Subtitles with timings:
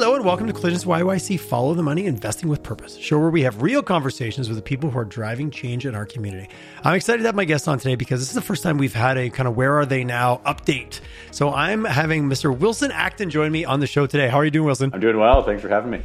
[0.00, 3.42] Hello and welcome to Collisions YYC Follow the Money Investing with Purpose, show where we
[3.42, 6.48] have real conversations with the people who are driving change in our community.
[6.82, 8.94] I'm excited to have my guest on today because this is the first time we've
[8.94, 11.00] had a kind of where are they now update.
[11.32, 12.56] So I'm having Mr.
[12.56, 14.28] Wilson Acton join me on the show today.
[14.28, 14.90] How are you doing, Wilson?
[14.94, 15.42] I'm doing well.
[15.42, 16.00] Thanks for having me.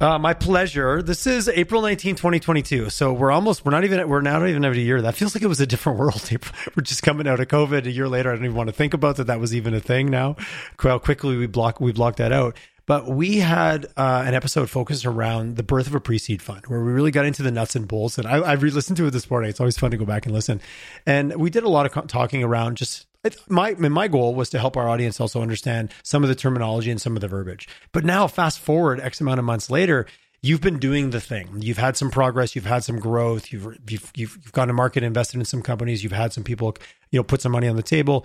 [0.00, 1.00] Uh, my pleasure.
[1.00, 2.90] This is April 19, 2022.
[2.90, 5.02] So we're almost, we're not even, we're not even at a year.
[5.02, 6.28] That feels like it was a different world.
[6.74, 8.32] We're just coming out of COVID a year later.
[8.32, 9.28] I don't even want to think about that.
[9.28, 10.34] That was even a thing now.
[10.80, 12.56] How quickly we block, we blocked that out.
[12.88, 16.82] But we had uh, an episode focused around the birth of a pre-seed fund, where
[16.82, 18.16] we really got into the nuts and bolts.
[18.16, 19.50] And I, I re-listened to it this morning.
[19.50, 20.62] It's always fun to go back and listen.
[21.04, 23.06] And we did a lot of co- talking around just
[23.46, 26.98] my my goal was to help our audience also understand some of the terminology and
[26.98, 27.68] some of the verbiage.
[27.92, 30.06] But now, fast forward X amount of months later,
[30.40, 31.60] you've been doing the thing.
[31.60, 32.56] You've had some progress.
[32.56, 33.52] You've had some growth.
[33.52, 36.02] You've you've you've, gone to market, invested in some companies.
[36.02, 36.74] You've had some people,
[37.10, 38.24] you know, put some money on the table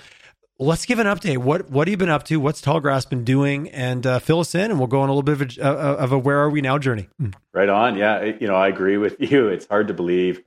[0.63, 1.37] let's give an update.
[1.37, 2.37] What what have you been up to?
[2.37, 3.69] What's Tallgrass been doing?
[3.69, 5.95] And uh, fill us in, and we'll go on a little bit of a, uh,
[5.95, 7.09] of a where are we now journey.
[7.21, 7.33] Mm.
[7.53, 7.97] Right on.
[7.97, 9.47] Yeah, you know, I agree with you.
[9.47, 10.43] It's hard to believe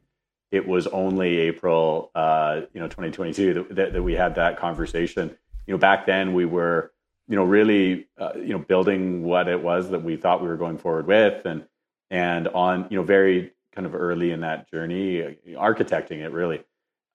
[0.51, 5.37] it was only April, uh, you know, 2022 that, that, we had that conversation.
[5.67, 6.93] You know, back then we were,
[7.29, 10.57] you know, really, uh, you know, building what it was that we thought we were
[10.57, 11.65] going forward with, and
[12.11, 16.63] and on, you know, very kind of early in that journey, uh, architecting it really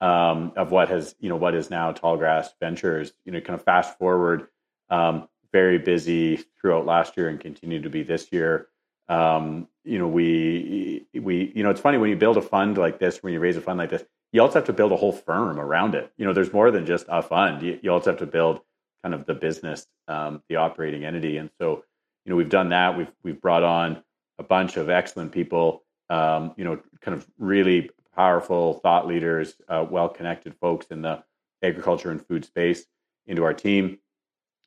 [0.02, 3.12] um, of what has you know what is now Tallgrass Ventures.
[3.24, 4.48] You know, kind of fast forward,
[4.90, 8.68] um, very busy throughout last year and continue to be this year.
[9.08, 12.98] Um, you know, we we you know it's funny when you build a fund like
[12.98, 15.12] this, when you raise a fund like this, you also have to build a whole
[15.12, 16.12] firm around it.
[16.16, 17.62] You know, there's more than just a fund.
[17.62, 18.60] You, you also have to build
[19.04, 21.84] kind of the business, um, the operating entity, and so
[22.24, 22.98] you know we've done that.
[22.98, 24.02] We've we've brought on
[24.40, 25.84] a bunch of excellent people.
[26.10, 31.22] Um, you know, kind of really powerful thought leaders, uh, well connected folks in the
[31.62, 32.84] agriculture and food space
[33.26, 33.98] into our team.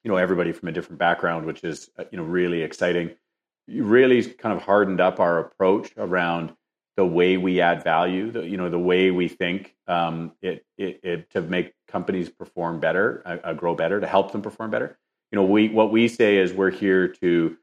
[0.03, 3.11] You know, everybody from a different background, which is uh, you know really exciting.
[3.67, 6.53] You really kind of hardened up our approach around
[6.97, 8.31] the way we add value.
[8.31, 12.79] The, you know, the way we think um, it, it, it, to make companies perform
[12.79, 14.97] better, uh, uh, grow better, to help them perform better.
[15.31, 17.57] You know, we what we say is we're here to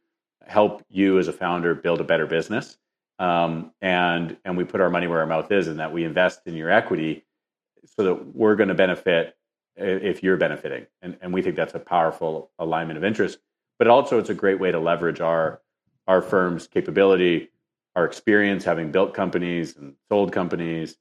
[0.47, 2.77] help you as a founder build a better business
[3.19, 6.41] um, and and we put our money where our mouth is, and that we invest
[6.47, 7.25] in your equity,
[7.85, 9.37] so that we're going to benefit
[9.77, 13.39] if you're benefiting, and and we think that's a powerful alignment of interest.
[13.79, 15.61] But also, it's a great way to leverage our
[16.07, 17.51] our firm's capability,
[17.95, 20.97] our experience having built companies and sold companies.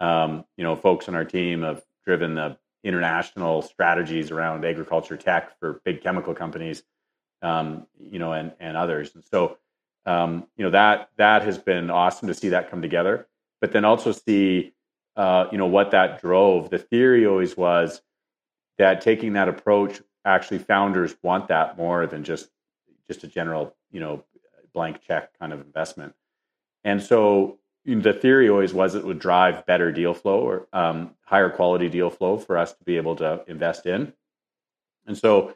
[0.00, 5.58] Um, you know, folks on our team have driven the international strategies around agriculture tech
[5.58, 6.82] for big chemical companies,
[7.40, 9.14] um, you know, and and others.
[9.14, 9.58] And so
[10.06, 13.28] um, you know that that has been awesome to see that come together
[13.62, 14.74] but then also see
[15.16, 16.68] uh, you know what that drove.
[16.68, 18.02] The theory always was
[18.76, 22.50] that taking that approach actually founders want that more than just
[23.06, 24.24] just a general you know
[24.74, 26.14] blank check kind of investment.
[26.84, 30.68] And so you know, the theory always was it would drive better deal flow or
[30.72, 34.12] um, higher quality deal flow for us to be able to invest in.
[35.06, 35.54] And so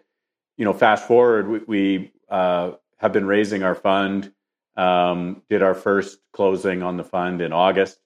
[0.56, 4.32] you know fast forward we, we uh, have been raising our fund
[4.76, 7.98] um, did our first closing on the fund in August,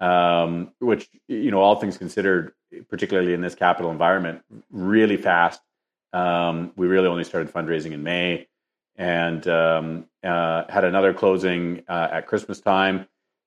[0.00, 2.52] um, which you know, all things considered,
[2.88, 5.60] particularly in this capital environment, really fast.
[6.12, 8.48] Um, we really only started fundraising in May,
[8.96, 13.06] and um, uh, had another closing uh, at Christmas time,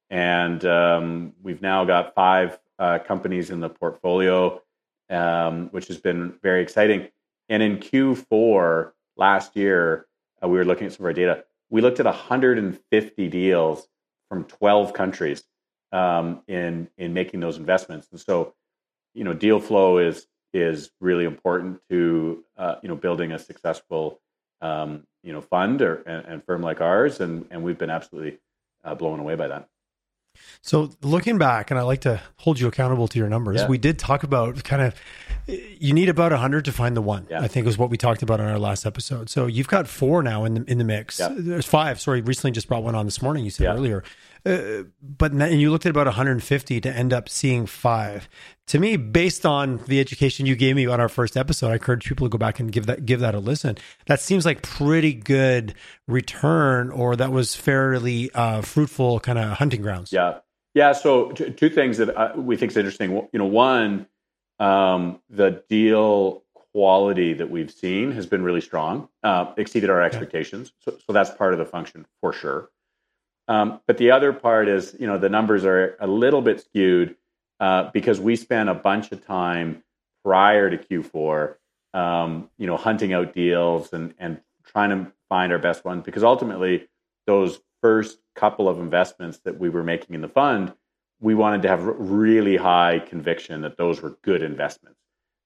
[0.10, 4.62] and um, we've now got five uh, companies in the portfolio,
[5.10, 7.08] um, which has been very exciting.
[7.48, 10.08] And in Q4 last year,
[10.44, 13.88] uh, we were looking at some of our data we looked at 150 deals
[14.30, 15.44] from 12 countries
[15.92, 18.08] um, in in making those investments.
[18.12, 18.54] And so,
[19.14, 24.22] you know, deal flow is is really important to uh, you know building a successful
[24.62, 27.20] um, you know fund or and, and, firm like ours.
[27.20, 28.40] And and we've been absolutely
[28.84, 29.68] uh, blown away by that.
[30.62, 33.62] So looking back, and I like to hold you accountable to your numbers.
[33.62, 33.68] Yeah.
[33.68, 34.96] We did talk about kind of
[35.48, 37.28] you need about hundred to find the one.
[37.30, 37.42] Yeah.
[37.42, 39.30] I think was what we talked about on our last episode.
[39.30, 41.20] So you've got four now in the in the mix.
[41.20, 41.34] Yeah.
[41.36, 42.00] There's five.
[42.02, 43.46] Sorry, recently just brought one on this morning.
[43.46, 44.04] You said earlier,
[44.46, 48.28] uh, but and you looked at about 150 to end up seeing five.
[48.68, 52.06] To me, based on the education you gave me on our first episode, I encourage
[52.06, 53.78] people to go back and give that give that a listen.
[54.08, 55.76] That seems like pretty good
[56.08, 60.12] return, or that was fairly uh, fruitful kind of hunting grounds.
[60.12, 60.40] Yeah,
[60.74, 60.94] yeah.
[60.94, 63.12] So t- two things that uh, we think is interesting.
[63.12, 64.08] You know, one,
[64.60, 70.74] um, the deal quality that we've seen has been really strong, uh, exceeded our expectations.
[70.80, 72.70] So, so that's part of the function for sure.
[73.48, 77.16] Um, but the other part is, you know, the numbers are a little bit skewed
[77.60, 79.84] uh, because we spent a bunch of time
[80.24, 81.56] prior to Q4,
[81.94, 86.24] um, you know, hunting out deals and and trying to find our best ones because
[86.24, 86.88] ultimately
[87.28, 90.74] those first couple of investments that we were making in the fund,
[91.22, 95.00] we wanted to have really high conviction that those were good investments.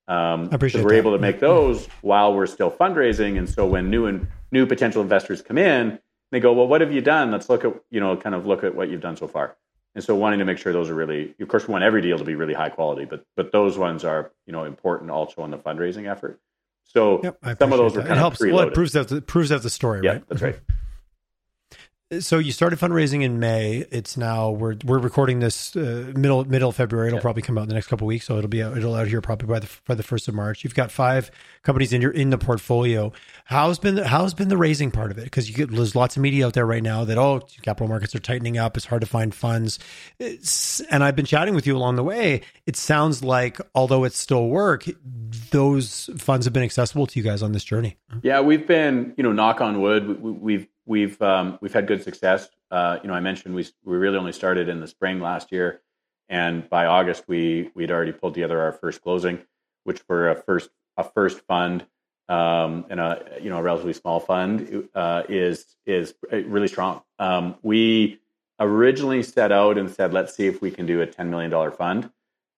[0.08, 0.98] Um, I appreciate we're that.
[0.98, 5.02] able to make those while we're still fundraising, and so when new and new potential
[5.04, 6.00] investors come in,
[6.32, 7.32] they go, "Well, what have you done?
[7.32, 9.56] Let's look at you know, kind of look at what you've done so far."
[9.96, 12.18] And so, wanting to make sure those are really, of course, we want every deal
[12.18, 15.52] to be really high quality, but but those ones are you know important also in
[15.52, 16.40] the fundraising effort.
[16.86, 18.00] So Yep, some of those that.
[18.00, 18.40] kind it of helps.
[18.40, 18.68] Well, preloaded.
[18.70, 20.24] it proves the proves out the story, yeah, right?
[20.28, 20.60] that's right.
[22.18, 23.86] So you started fundraising in May.
[23.92, 27.10] It's now we're we're recording this uh, middle middle of February.
[27.10, 27.22] It'll Yeah.
[27.22, 29.08] probably come out in the next couple of weeks, so it'll be out, it'll out
[29.08, 30.64] here probably by the by the first of March.
[30.64, 31.30] You've got five
[31.62, 33.14] companies in your in the portfolio.
[33.46, 35.26] How's been the, how's been the raising part of it?
[35.26, 38.16] Because you get there's lots of media out there right now that oh capital markets
[38.16, 38.76] are tightening up.
[38.76, 39.78] It's hard to find funds.
[40.18, 42.42] It's, and I've been chatting with you along the way.
[42.66, 44.86] It sounds like although it's still work,
[45.52, 47.98] those funds have been accessible to you guys on this journey.
[48.24, 51.88] Yeah, we've been, you know, knock on wood, we- we- we've we've um, we've had
[51.88, 52.50] good success.
[52.70, 55.82] Uh, you know, I mentioned we we really only started in the spring last year,
[56.28, 59.40] and by August we we'd already pulled together our first closing,
[59.86, 61.86] which for a first a first fund
[62.28, 67.04] um, and a you know a relatively small fund uh, is is really strong.
[67.20, 68.20] Um, we
[68.60, 71.72] originally set out and said, let's see if we can do a ten million dollar
[71.72, 72.10] fund.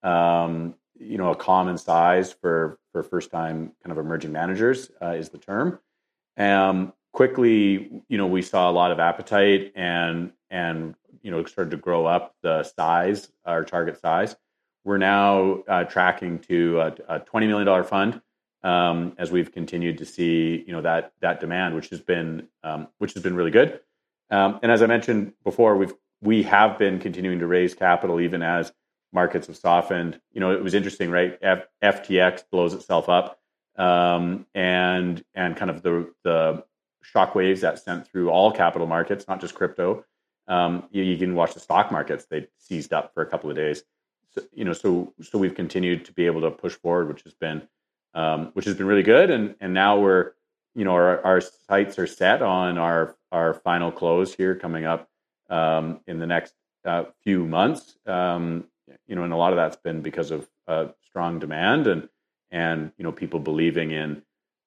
[0.02, 5.12] Um, you know, a common size for for first time kind of emerging managers uh,
[5.12, 5.80] is the term.
[6.38, 11.72] Um, quickly, you know, we saw a lot of appetite and and you know started
[11.72, 14.36] to grow up the size, our target size.
[14.84, 18.22] We're now uh, tracking to a, a twenty million dollar fund
[18.64, 22.88] um, as we've continued to see you know that that demand, which has been um,
[22.98, 23.80] which has been really good.
[24.30, 28.42] Um, and as I mentioned before, we've we have been continuing to raise capital even
[28.42, 28.72] as
[29.12, 30.20] markets have softened.
[30.32, 31.38] You know, it was interesting, right?
[31.42, 33.40] F- FTX blows itself up,
[33.76, 36.64] um, and and kind of the the
[37.04, 40.06] shockwaves that sent through all capital markets, not just crypto.
[40.48, 43.56] Um, you, you can watch the stock markets; they seized up for a couple of
[43.56, 43.84] days.
[44.32, 47.34] So, you know, so so we've continued to be able to push forward, which has
[47.34, 47.68] been
[48.14, 49.30] um, which has been really good.
[49.30, 50.32] And and now we're
[50.76, 55.10] you know our, our sights are set on our our final close here coming up
[55.50, 56.54] um, in the next
[56.86, 57.98] uh, few months.
[58.06, 58.66] Um,
[59.08, 62.10] you know, and a lot of that's been because of uh, strong demand and
[62.50, 64.24] and you know people believing in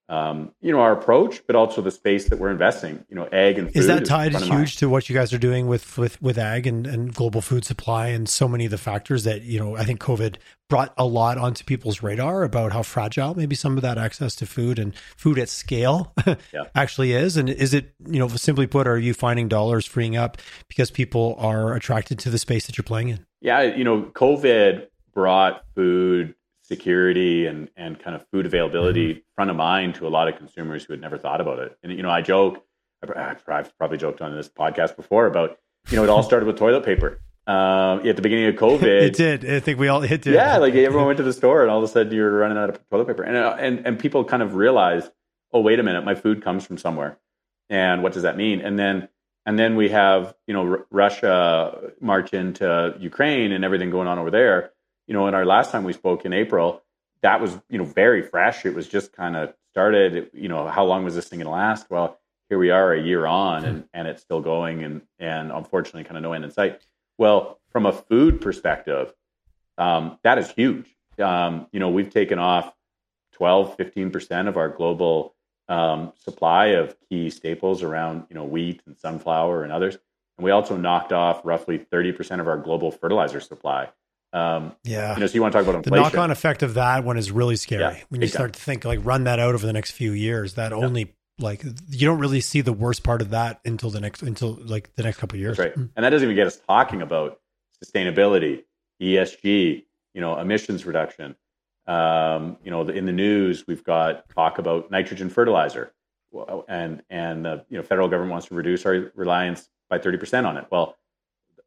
[0.09, 3.05] um, you know our approach, but also the space that we're investing.
[3.09, 4.45] You know, ag and food Is that tied mind.
[4.45, 7.65] huge to what you guys are doing with with with ag and, and global food
[7.65, 10.37] supply and so many of the factors that you know I think COVID
[10.69, 14.47] brought a lot onto people's radar about how fragile maybe some of that access to
[14.47, 16.13] food and food at scale
[16.53, 16.65] Yeah.
[16.75, 20.39] actually is and is it you know simply put are you finding dollars freeing up
[20.69, 24.87] because people are attracted to the space that you're playing in Yeah, you know, COVID
[25.13, 26.35] brought food
[26.65, 30.85] security and and kind of food availability front of mind to a lot of consumers
[30.85, 31.79] who had never thought about it.
[31.83, 32.65] And you know, I joke,
[33.03, 33.45] I've
[33.79, 35.59] probably joked on this podcast before about,
[35.91, 37.21] you know, it all started with toilet paper.
[37.47, 40.57] Um, at the beginning of COVID, it did I think we all it did yeah,
[40.57, 42.89] like everyone went to the store and all of a sudden you're running out of
[42.89, 45.11] toilet paper, and uh, and and people kind of realized,
[45.53, 47.19] oh wait a minute, my food comes from somewhere,
[47.69, 48.63] and what does that mean?
[48.63, 49.09] And then
[49.45, 54.19] and then we have you know R- Russia march into Ukraine and everything going on
[54.19, 54.71] over there.
[55.07, 56.83] You know, in our last time we spoke in April,
[57.23, 58.65] that was you know very fresh.
[58.67, 60.15] It was just kind of started.
[60.17, 61.91] It- you know, how long was this thing going to last?
[61.91, 62.19] Well,
[62.49, 66.17] here we are a year on, and and it's still going, and and unfortunately, kind
[66.17, 66.81] of no end in sight.
[67.19, 69.13] Well, from a food perspective,
[69.79, 70.87] um, that is huge.
[71.19, 72.73] Um, you know, we've taken off
[73.33, 75.35] 12, 15% of our global
[75.69, 79.97] um, supply of key staples around, you know, wheat and sunflower and others.
[80.37, 83.91] And we also knocked off roughly 30% of our global fertilizer supply.
[84.35, 87.05] Um, yeah you know, so you want to talk about the knock-on effect of that
[87.05, 88.33] one is really scary Yeah, when you time.
[88.33, 91.63] start to think like run that out over the next few years that only like
[91.89, 95.05] you don't really see the worst part of that until the next until like the
[95.05, 95.89] next couple of years That's right.
[95.95, 97.41] And that doesn't even get us talking about
[97.83, 98.65] sustainability,
[99.01, 101.37] ESG, you know, emissions reduction.
[101.87, 105.93] Um, you know, in the news, we've got talk about nitrogen fertilizer,
[106.69, 110.47] and and the you know federal government wants to reduce our reliance by thirty percent
[110.47, 110.67] on it.
[110.71, 110.97] Well,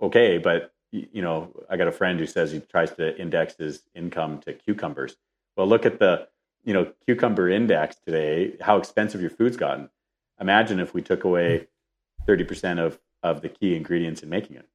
[0.01, 3.83] okay, but you know, I got a friend who says he tries to index his
[3.93, 5.15] income to cucumbers.
[5.55, 6.27] Well, look at the
[6.63, 8.55] you know cucumber index today.
[8.61, 9.89] How expensive your food's gotten.
[10.39, 11.67] Imagine if we took away
[12.25, 14.67] thirty percent of of the key ingredients in making it.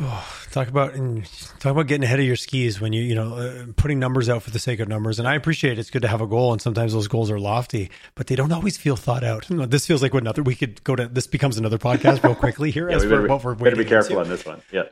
[0.00, 3.66] Oh, talk about talk about getting ahead of your skis when you you know uh,
[3.76, 5.18] putting numbers out for the sake of numbers.
[5.18, 5.78] And I appreciate it.
[5.78, 8.52] it's good to have a goal, and sometimes those goals are lofty, but they don't
[8.52, 9.48] always feel thought out.
[9.50, 11.08] You know, this feels like another we could go to.
[11.08, 12.82] This becomes another podcast real quickly here.
[12.92, 14.22] Yeah, as we better, what we're be, better be careful into.
[14.24, 14.60] on this one.
[14.70, 14.82] Yeah.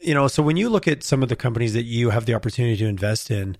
[0.00, 2.34] you know so when you look at some of the companies that you have the
[2.34, 3.56] opportunity to invest in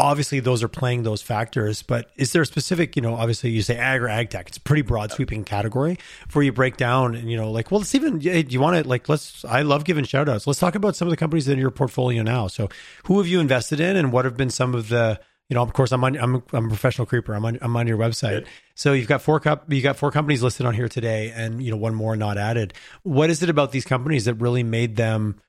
[0.00, 3.62] obviously those are playing those factors, but is there a specific, you know, obviously you
[3.62, 7.14] say ag or ag tech, it's a pretty broad sweeping category before you break down
[7.14, 9.84] and, you know, like, well, let's even, do you want to like, let's, I love
[9.84, 10.46] giving shout outs.
[10.46, 12.48] Let's talk about some of the companies in your portfolio now.
[12.48, 12.68] So
[13.04, 15.72] who have you invested in and what have been some of the, you know, of
[15.72, 17.34] course, I'm on, I'm, I'm a professional creeper.
[17.34, 18.30] I'm on, I'm on your website.
[18.30, 18.46] Good.
[18.76, 21.72] So you've got four cup, you got four companies listed on here today, and you
[21.72, 22.72] know, one more not added.
[23.02, 25.40] What is it about these companies that really made them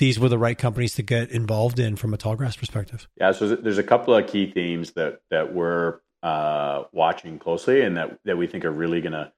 [0.00, 3.06] these were the right companies to get involved in from a tallgrass perspective?
[3.16, 7.96] Yeah, so there's a couple of key themes that that we're uh, watching closely and
[7.98, 9.32] that that we think are really going to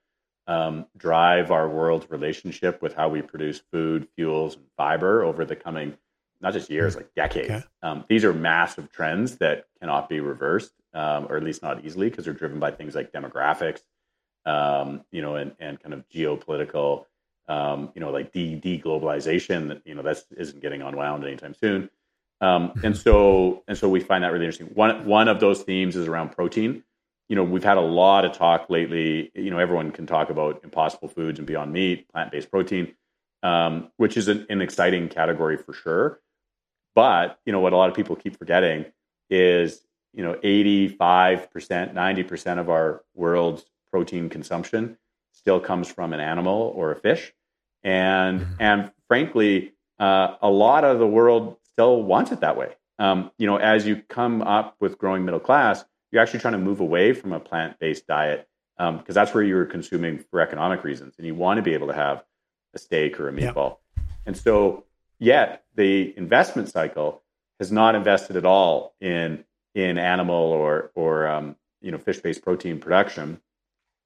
[0.47, 5.57] um, drive our world's relationship with how we produce food, fuels, and fiber over the
[5.57, 5.99] coming
[6.41, 7.51] not just years, like decades.
[7.51, 7.65] Okay.
[7.83, 12.11] Um, these are massive trends that cannot be reversed, um, or at least not easily,
[12.11, 13.81] because they're driven by things like demographics,
[14.45, 17.07] um, you know, and, and kind of geopolitical
[17.53, 21.91] um, you know, like de deglobalization, you know, that isn't getting unwound anytime soon.
[22.41, 24.75] Um, and so, and so we find that really interesting.
[24.75, 26.83] One, one of those themes is around protein.
[27.29, 29.31] You know, we've had a lot of talk lately.
[29.35, 32.95] You know, everyone can talk about impossible foods and beyond meat, plant-based protein,
[33.43, 36.21] um, which is an, an exciting category for sure.
[36.95, 38.87] But you know, what a lot of people keep forgetting
[39.31, 39.81] is,
[40.13, 40.99] you know, 85%,
[41.95, 44.99] 90% of our world's protein consumption
[45.33, 47.33] still comes from an animal or a fish,
[47.85, 52.75] and and frankly, uh, a lot of the world still wants it that way.
[52.99, 56.59] Um, you know, as you come up with growing middle class, you're actually trying to
[56.59, 60.85] move away from a plant based diet because um, that's where you're consuming for economic
[60.85, 62.25] reasons, and you want to be able to have
[62.75, 63.79] a steak or a meatball.
[63.97, 64.07] Yep.
[64.27, 64.85] And so,
[65.19, 67.23] yet the investment cycle
[67.59, 72.43] has not invested at all in in animal or or um, you know fish based
[72.43, 73.41] protein production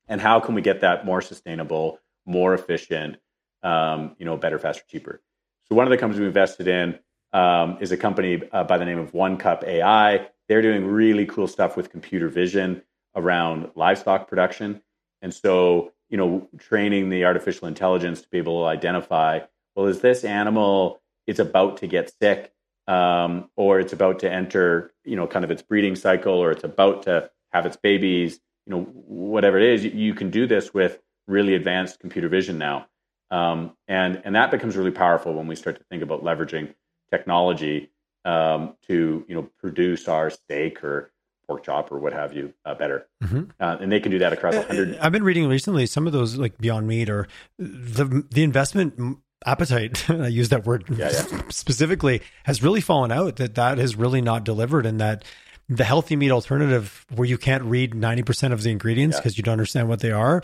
[0.09, 3.17] and how can we get that more sustainable, more efficient,
[3.63, 5.21] um, you know, better, faster, cheaper.
[5.69, 6.99] So one of the companies we invested in
[7.33, 10.29] um, is a company uh, by the name of One Cup AI.
[10.49, 12.83] They're doing really cool stuff with computer vision
[13.15, 14.83] around livestock production,
[15.23, 19.41] and so you know, training the artificial intelligence to be able to identify,
[19.75, 22.53] well, is this animal it's about to get sick,
[22.87, 26.63] um, or it's about to enter, you know, kind of its breeding cycle, or it's
[26.63, 30.75] about to have its babies you know whatever it is you, you can do this
[30.75, 32.87] with really advanced computer vision now
[33.31, 36.75] um, and and that becomes really powerful when we start to think about leveraging
[37.11, 37.91] technology
[38.25, 41.13] um, to you know produce our steak or
[41.47, 43.45] pork chop or what have you uh, better mm-hmm.
[43.61, 46.37] uh, and they can do that across 100 i've been reading recently some of those
[46.37, 51.43] like beyond meat or the the investment appetite i use that word yeah, yeah.
[51.49, 55.25] specifically has really fallen out that that has really not delivered and that
[55.69, 59.39] the healthy meat alternative where you can't read 90% of the ingredients because yeah.
[59.41, 60.43] you don't understand what they are.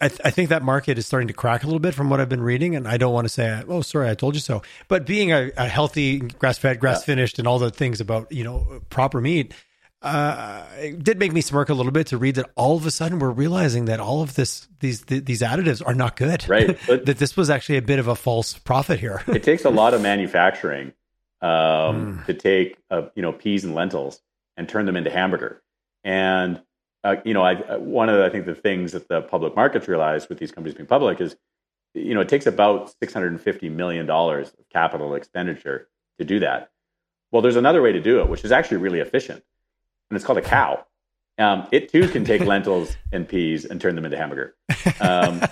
[0.00, 2.20] I, th- I, think that market is starting to crack a little bit from what
[2.20, 4.62] I've been reading, and I don't want to say, "Oh, sorry, I told you so."
[4.88, 9.20] But being a, a healthy, grass-fed, grass-finished, and all the things about you know proper
[9.20, 9.54] meat,
[10.02, 12.90] uh, it did make me smirk a little bit to read that all of a
[12.90, 16.46] sudden we're realizing that all of this these these additives are not good.
[16.48, 16.78] Right.
[16.86, 19.22] that this was actually a bit of a false prophet here.
[19.28, 20.92] it takes a lot of manufacturing
[21.40, 22.26] um, mm.
[22.26, 24.20] to take uh, you know peas and lentils
[24.56, 25.62] and turn them into hamburger.
[26.04, 26.60] And
[27.04, 29.56] uh, you know, I, uh, one of the, I think the things that the public
[29.56, 31.36] markets realize with these companies being public is,
[31.94, 36.24] you know, it takes about six hundred and fifty million dollars of capital expenditure to
[36.24, 36.70] do that.
[37.30, 39.42] Well, there's another way to do it, which is actually really efficient,
[40.10, 40.86] and it's called a cow.
[41.38, 44.54] Um, it too can take lentils and peas and turn them into hamburger.
[45.00, 45.42] Um,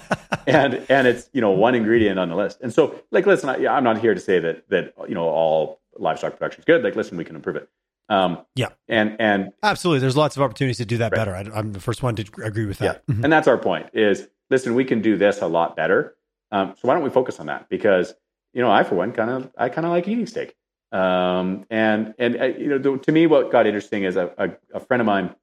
[0.46, 2.60] and and it's you know one ingredient on the list.
[2.60, 5.80] And so like listen, I, I'm not here to say that that you know all
[5.98, 6.82] livestock production is good.
[6.82, 7.68] Like listen, we can improve it.
[8.10, 11.18] Um, yeah, and and absolutely, there's lots of opportunities to do that right.
[11.18, 11.34] better.
[11.34, 13.04] I, am the first one to agree with that.
[13.08, 13.14] Yeah.
[13.14, 13.24] Mm-hmm.
[13.24, 13.88] and that's our point.
[13.94, 16.16] Is listen, we can do this a lot better.
[16.50, 17.68] Um, so why don't we focus on that?
[17.68, 18.12] Because
[18.52, 20.56] you know, I for one kind of I kind of like eating steak.
[20.90, 24.80] Um, and and uh, you know, to me, what got interesting is a, a, a
[24.80, 25.34] friend of mine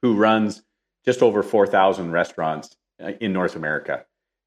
[0.00, 0.62] who runs
[1.04, 4.04] just over four thousand restaurants uh, in North America,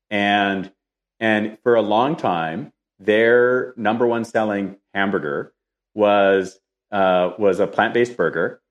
[0.09, 0.71] and
[1.19, 5.53] and for a long time, their number one selling hamburger
[5.93, 6.57] was
[6.91, 8.61] uh, was a plant based burger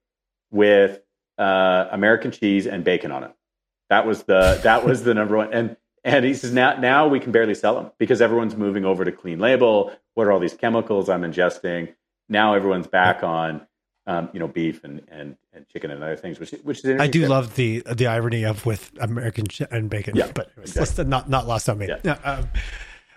[0.51, 1.01] with
[1.37, 3.31] uh, American cheese and bacon on it.
[3.89, 5.53] That was the that was the number one.
[5.53, 9.03] And and he says now now we can barely sell them because everyone's moving over
[9.03, 9.91] to clean label.
[10.13, 11.93] What are all these chemicals I'm ingesting?
[12.29, 13.67] Now everyone's back on
[14.07, 17.01] um, you know beef and, and and chicken and other things, which which is interesting
[17.01, 20.15] I do love the the irony of with American and bacon.
[20.15, 21.05] Yeah, but exactly.
[21.05, 21.89] not not lost on me.
[22.03, 22.49] Yeah um,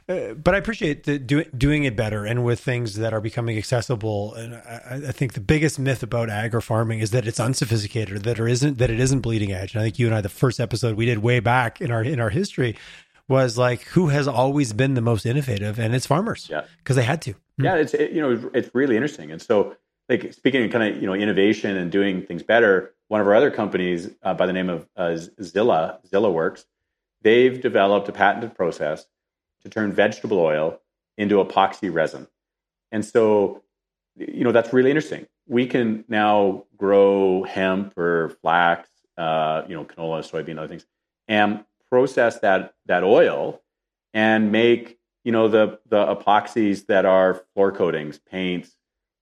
[0.09, 3.57] uh, but I appreciate the, do, doing it better and with things that are becoming
[3.57, 4.35] accessible.
[4.35, 8.39] And I, I, think the biggest myth about agri farming is that it's unsophisticated, that
[8.39, 9.73] it isn't that it isn't bleeding edge.
[9.73, 12.03] And I think you and I, the first episode we did way back in our
[12.03, 12.77] in our history,
[13.29, 16.49] was like who has always been the most innovative, and it's farmers.
[16.51, 17.35] Yeah, because they had to.
[17.57, 19.77] Yeah, it's it, you know it's really interesting, and so
[20.09, 23.35] like speaking of kind of you know innovation and doing things better, one of our
[23.35, 26.67] other companies uh, by the name of uh, Zilla Zilla Works,
[27.23, 29.07] they've developed a patented process
[29.65, 30.81] to turn vegetable oil
[31.17, 32.27] into epoxy resin,
[32.93, 33.63] and so
[34.17, 35.27] you know that's really interesting.
[35.47, 40.87] We can now grow hemp or flax, uh, you know, canola, soybean, other things,
[41.29, 43.61] and process that that oil
[44.13, 48.77] and make you know the the epoxies that are floor coatings, paints,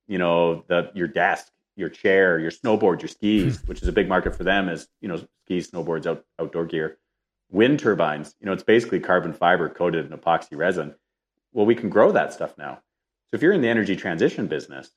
[0.07, 3.67] you know, the your desk, your chair, your snowboard, your skis, hmm.
[3.67, 6.99] which is a big market for them as, you know, skis, snowboards, out, outdoor gear.
[7.52, 10.94] Wind turbines, you know, it's basically carbon fiber coated in epoxy resin.
[11.52, 12.80] Well, we can grow that stuff now.
[13.30, 14.90] So if you're in the energy transition business,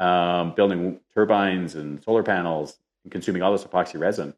[0.00, 4.34] um, building turbines and solar panels and consuming all this epoxy resin,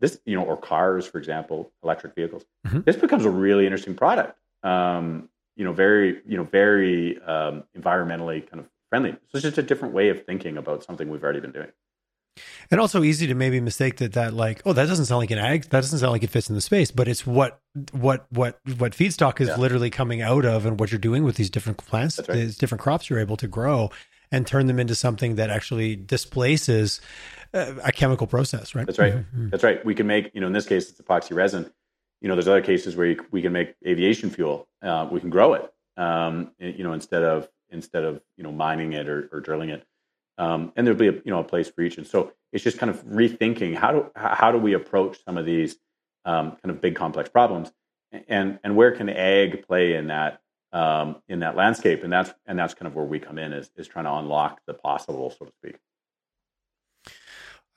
[0.00, 2.80] this, you know, or cars, for example, electric vehicles, mm-hmm.
[2.80, 4.38] this becomes a really interesting product.
[4.64, 9.12] Um, you know, very, you know, very um, environmentally kind of friendly.
[9.12, 11.70] So it's just a different way of thinking about something we've already been doing.
[12.70, 15.38] And also easy to maybe mistake that that like, oh, that doesn't sound like an
[15.38, 15.64] ag.
[15.64, 17.60] That doesn't sound like it fits in the space, but it's what
[17.92, 19.56] what what what feedstock is yeah.
[19.56, 22.28] literally coming out of, and what you're doing with these different plants, right.
[22.34, 23.90] these different crops you're able to grow,
[24.30, 27.00] and turn them into something that actually displaces
[27.54, 28.74] uh, a chemical process.
[28.74, 28.86] Right.
[28.86, 29.14] That's right.
[29.14, 29.50] Mm-hmm.
[29.50, 29.84] That's right.
[29.84, 31.70] We can make you know in this case it's epoxy resin.
[32.20, 34.66] You know, there's other cases where you, we can make aviation fuel.
[34.82, 35.72] Uh, we can grow it.
[35.96, 39.86] Um, you know, instead of instead of you know mining it or, or drilling it.
[40.38, 41.98] Um, and there'll be a you know a place for each.
[41.98, 45.44] And so it's just kind of rethinking how do how do we approach some of
[45.44, 45.76] these
[46.24, 47.72] um, kind of big complex problems,
[48.28, 50.40] and and where can ag play in that
[50.72, 52.04] um, in that landscape?
[52.04, 54.60] And that's and that's kind of where we come in is is trying to unlock
[54.66, 55.76] the possible, so to speak.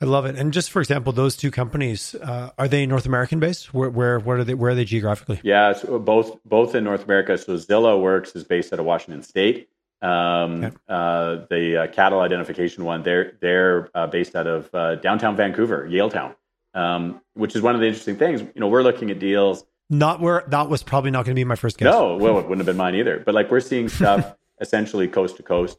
[0.01, 0.35] I love it.
[0.35, 3.73] And just for example, those two companies uh, are they North American based?
[3.73, 4.55] Where where where are they?
[4.55, 5.39] Where are they geographically?
[5.43, 7.37] Yeah, so both both in North America.
[7.37, 9.69] So Zilla Works is based out of Washington State.
[10.01, 10.75] Um, okay.
[10.89, 15.87] uh, the uh, cattle identification one, they're they're uh, based out of uh, downtown Vancouver,
[15.87, 16.35] Yaletown,
[16.73, 18.41] um, which is one of the interesting things.
[18.41, 19.63] You know, we're looking at deals.
[19.89, 21.91] Not where that was probably not going to be my first guess.
[21.91, 23.19] No, well, it wouldn't have been mine either.
[23.19, 25.77] But like we're seeing stuff essentially coast to coast.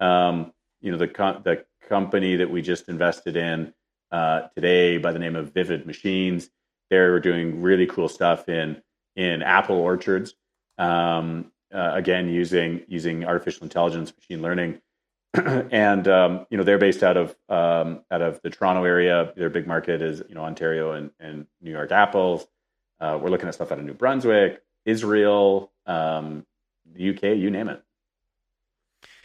[0.00, 1.06] Um, you know, the
[1.44, 3.72] the company that we just invested in
[4.10, 6.50] uh, today by the name of Vivid Machines,
[6.90, 8.82] they're doing really cool stuff in
[9.14, 10.34] in apple orchards.
[10.78, 14.80] Um, uh, again using using artificial intelligence, machine learning,
[15.34, 19.32] and um, you know they're based out of um, out of the Toronto area.
[19.36, 22.46] Their big market is you know Ontario and, and New York apples.
[23.00, 26.46] Uh, we're looking at stuff out of New Brunswick, Israel, um,
[26.94, 27.82] the UK, you name it.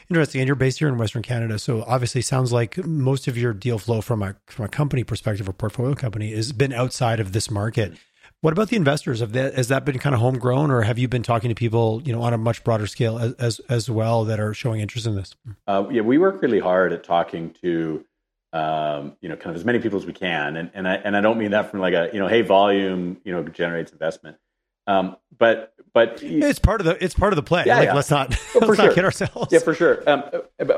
[0.10, 0.42] Interesting.
[0.42, 3.78] And you're based here in Western Canada, so obviously sounds like most of your deal
[3.78, 7.52] flow from a from a company perspective or portfolio company has been outside of this
[7.52, 7.94] market.
[8.42, 9.20] What about the investors?
[9.20, 12.02] Have that has that been kind of homegrown, or have you been talking to people,
[12.06, 15.08] you know, on a much broader scale as as, as well that are showing interest
[15.08, 15.36] in this?
[15.68, 18.06] Uh, yeah, we work really hard at talking to,
[18.54, 21.18] um, you know, kind of as many people as we can, and and I and
[21.18, 24.38] I don't mean that from like a you know, hey, volume, you know, generates investment,
[24.86, 27.64] um, but but it's part of the it's part of the play.
[27.66, 27.96] Yeah, like, yeah.
[27.96, 28.94] let's not let's not sure.
[28.94, 29.52] kid ourselves.
[29.52, 30.08] Yeah, for sure.
[30.08, 30.24] Um,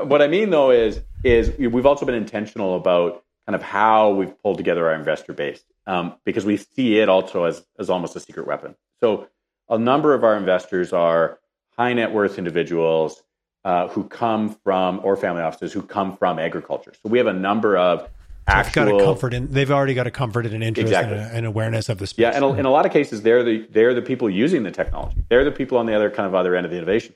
[0.08, 4.42] what I mean though is is we've also been intentional about kind of how we've
[4.42, 8.20] pulled together our investor base um, because we see it also as, as almost a
[8.20, 8.74] secret weapon.
[9.00, 9.28] So
[9.68, 11.38] a number of our investors are
[11.76, 13.22] high net worth individuals
[13.64, 16.92] uh, who come from, or family offices who come from agriculture.
[17.02, 18.08] So we have a number of
[18.46, 18.84] actual.
[18.84, 21.18] They've got a comfort in, they've already got a comfort and an interest exactly.
[21.18, 22.22] and, a, and, awareness of the space.
[22.22, 25.22] Yeah, and in a lot of cases, they're the they're the people using the technology.
[25.28, 27.14] They're the people on the other kind of other end of the innovation.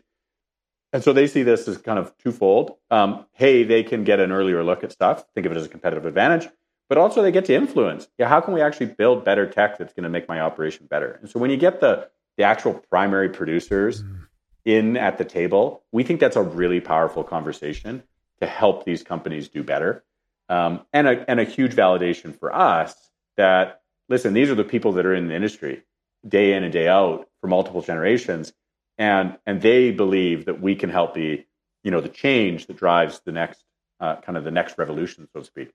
[0.93, 2.77] And so they see this as kind of twofold.
[2.91, 5.25] Um, hey, they can get an earlier look at stuff.
[5.35, 6.49] Think of it as a competitive advantage
[6.89, 8.09] but also they get to influence.
[8.19, 11.19] Yeah, how can we actually build better tech that's going to make my operation better?
[11.21, 14.27] And so when you get the the actual primary producers mm.
[14.65, 18.03] in at the table, we think that's a really powerful conversation
[18.41, 20.05] to help these companies do better,
[20.49, 22.95] um, and a and a huge validation for us
[23.37, 25.83] that listen, these are the people that are in the industry
[26.27, 28.53] day in and day out for multiple generations,
[28.99, 31.47] and and they believe that we can help be
[31.83, 33.63] you know the change that drives the next
[34.01, 35.71] uh, kind of the next revolution, so to speak.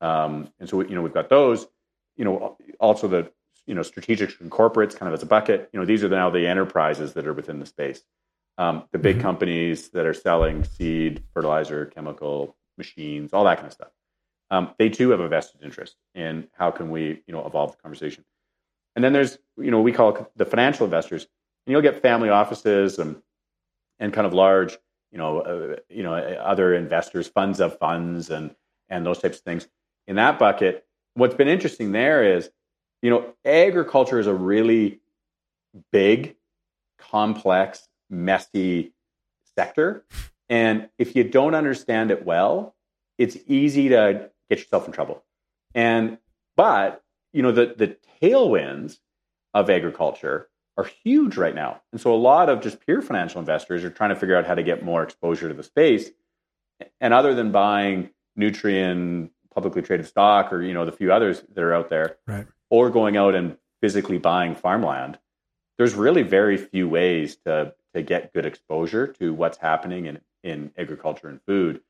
[0.00, 1.66] Um, and so, you know, we've got those,
[2.16, 3.30] you know, also the,
[3.66, 6.30] you know, strategics and corporates kind of as a bucket, you know, these are now
[6.30, 8.02] the enterprises that are within the space.
[8.56, 9.22] Um, the big mm-hmm.
[9.22, 13.90] companies that are selling seed, fertilizer, chemical, machines, all that kind of stuff.
[14.50, 17.82] Um, they too have a vested interest in how can we, you know, evolve the
[17.82, 18.24] conversation.
[18.96, 21.26] And then there's, you know, we call the financial investors,
[21.66, 23.22] and you'll get family offices and
[24.00, 24.78] and kind of large,
[25.12, 28.54] you know, uh, you know, other investors, funds of funds, and
[28.88, 29.68] and those types of things
[30.08, 30.84] in that bucket.
[31.14, 32.50] What's been interesting there is,
[33.02, 35.00] you know, agriculture is a really
[35.92, 36.34] big,
[36.98, 38.92] complex, messy
[39.54, 40.04] sector.
[40.48, 42.74] And if you don't understand it well,
[43.18, 45.22] it's easy to get yourself in trouble.
[45.74, 46.18] And
[46.56, 48.98] but you know the the tailwinds
[49.52, 51.82] of agriculture are huge right now.
[51.92, 54.54] And so a lot of just pure financial investors are trying to figure out how
[54.54, 56.10] to get more exposure to the space.
[57.00, 61.64] And other than buying Nutrien publicly traded stock or you know the few others that
[61.64, 62.46] are out there, right.
[62.70, 65.18] or going out and physically buying farmland,
[65.78, 70.70] there's really very few ways to to get good exposure to what's happening in in
[70.78, 71.80] agriculture and food.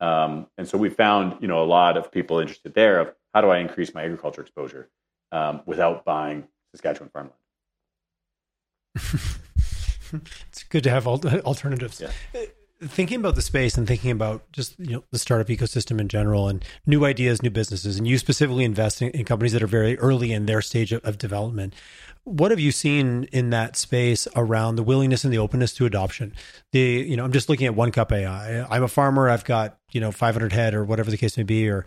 [0.00, 3.40] Um, and so we found you know a lot of people interested there of how
[3.40, 4.90] do I increase my agriculture exposure
[5.30, 7.38] um, without buying Saskatchewan farmland.
[10.50, 12.00] it's good to have alternatives.
[12.00, 12.42] Yeah.
[12.84, 16.48] Thinking about the space and thinking about just you know the startup ecosystem in general
[16.48, 20.32] and new ideas, new businesses, and you specifically investing in, companies that are very early
[20.32, 21.74] in their stage of, of, development.
[22.24, 26.34] What have you seen in that space around the willingness and the openness to adoption?
[26.72, 28.62] The you know I'm just looking at One Cup AI.
[28.62, 29.30] I'm a farmer.
[29.30, 31.86] I've got you know 500 head or whatever the case may be, or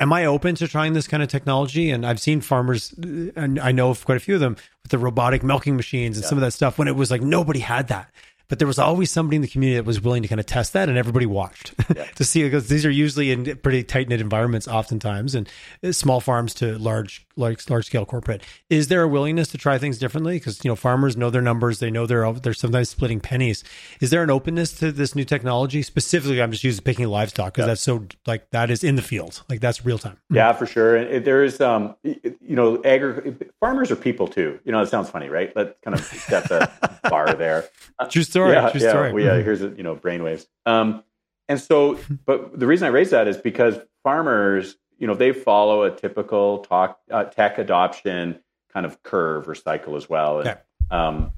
[0.00, 1.90] am I open to trying this kind of technology?
[1.90, 4.98] And I've seen farmers, and I know of quite a few of them with the
[4.98, 6.28] robotic milking machines and yeah.
[6.28, 8.10] some of that stuff when it was like nobody had that
[8.48, 10.72] but there was always somebody in the community that was willing to kind of test
[10.72, 12.04] that, and everybody watched yeah.
[12.04, 15.48] to see because these are usually in pretty tight knit environments, oftentimes, and
[15.84, 18.42] uh, small farms to large, large, large scale corporate.
[18.68, 20.36] Is there a willingness to try things differently?
[20.36, 23.64] Because you know farmers know their numbers, they know they're they're sometimes splitting pennies.
[24.00, 25.82] Is there an openness to this new technology?
[25.82, 27.66] Specifically, I'm just using picking livestock because yeah.
[27.68, 30.18] that's so like that is in the field, like that's real time.
[30.30, 30.96] Yeah, for sure.
[30.96, 34.58] And there is, um, you know, agri- farmers are people too.
[34.64, 35.52] You know, it sounds funny, right?
[35.54, 36.70] Let's kind of set the
[37.08, 37.68] bar there.
[38.10, 38.52] True story.
[38.52, 39.12] Yeah, true yeah, story.
[39.12, 40.46] We, uh, here's a, you know brainwaves.
[40.66, 41.04] Um,
[41.48, 45.84] and so, but the reason I raise that is because farmers, you know, they follow
[45.84, 48.40] a typical talk uh, tech adoption
[48.72, 50.40] kind of curve or cycle as well.
[50.40, 50.58] And,
[50.90, 51.32] um,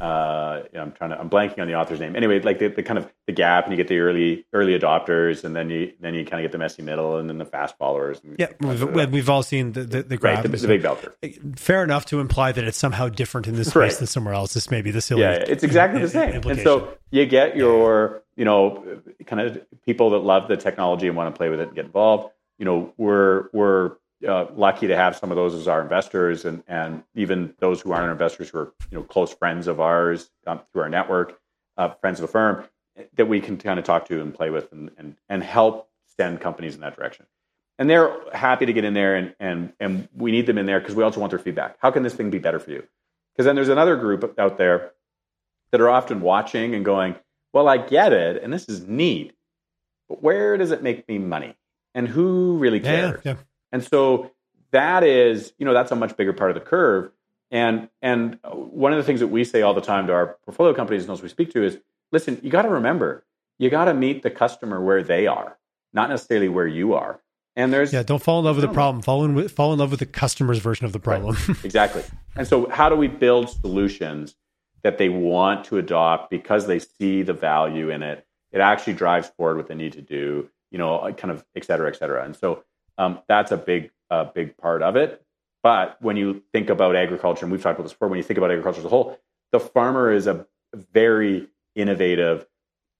[0.00, 2.16] uh, I'm trying to I'm blanking on the author's name.
[2.16, 5.44] Anyway, like the, the kind of the gap, and you get the early early adopters,
[5.44, 7.78] and then you then you kind of get the messy middle, and then the fast
[7.78, 8.20] followers.
[8.36, 11.14] yeah, we've, we've all seen the the, the graph, right, the, the, big bell curve.
[11.56, 13.92] Fair enough to imply that it's somehow different in this space right.
[13.92, 14.52] than somewhere else.
[14.52, 15.22] This may be the silly.
[15.22, 16.42] Yeah, it's exactly the same.
[16.42, 21.16] And so you get your you know kind of people that love the technology and
[21.16, 22.33] want to play with it and get involved.
[22.58, 23.92] You know, we're we're
[24.26, 27.92] uh, lucky to have some of those as our investors, and and even those who
[27.92, 31.38] aren't investors who are you know close friends of ours um, through our network,
[31.76, 32.64] uh, friends of the firm,
[33.14, 36.40] that we can kind of talk to and play with and and and help send
[36.40, 37.26] companies in that direction.
[37.78, 40.80] And they're happy to get in there, and and and we need them in there
[40.80, 41.76] because we also want their feedback.
[41.80, 42.84] How can this thing be better for you?
[43.34, 44.92] Because then there's another group out there
[45.72, 47.16] that are often watching and going,
[47.52, 49.34] "Well, I get it, and this is neat,
[50.08, 51.56] but where does it make me money?
[51.94, 53.38] And who really cares?" Yeah, yeah.
[53.72, 54.30] And so
[54.72, 57.10] that is, you know, that's a much bigger part of the curve.
[57.50, 60.74] And and one of the things that we say all the time to our portfolio
[60.74, 61.78] companies and those we speak to is,
[62.10, 63.24] listen, you got to remember,
[63.58, 65.56] you got to meet the customer where they are,
[65.92, 67.20] not necessarily where you are.
[67.56, 69.02] And there's yeah, don't fall in love with the problem.
[69.02, 71.36] Fall in with, fall in love with the customer's version of the problem.
[71.46, 71.56] Right.
[71.64, 72.02] exactly.
[72.34, 74.34] And so, how do we build solutions
[74.82, 78.26] that they want to adopt because they see the value in it?
[78.50, 80.50] It actually drives forward what they need to do.
[80.74, 82.24] You know, kind of et cetera, et cetera.
[82.24, 82.64] And so,
[82.98, 85.22] um, that's a big, uh, big part of it.
[85.62, 88.38] But when you think about agriculture, and we've talked about this before, when you think
[88.38, 89.20] about agriculture as a whole,
[89.52, 90.46] the farmer is a
[90.92, 92.44] very innovative,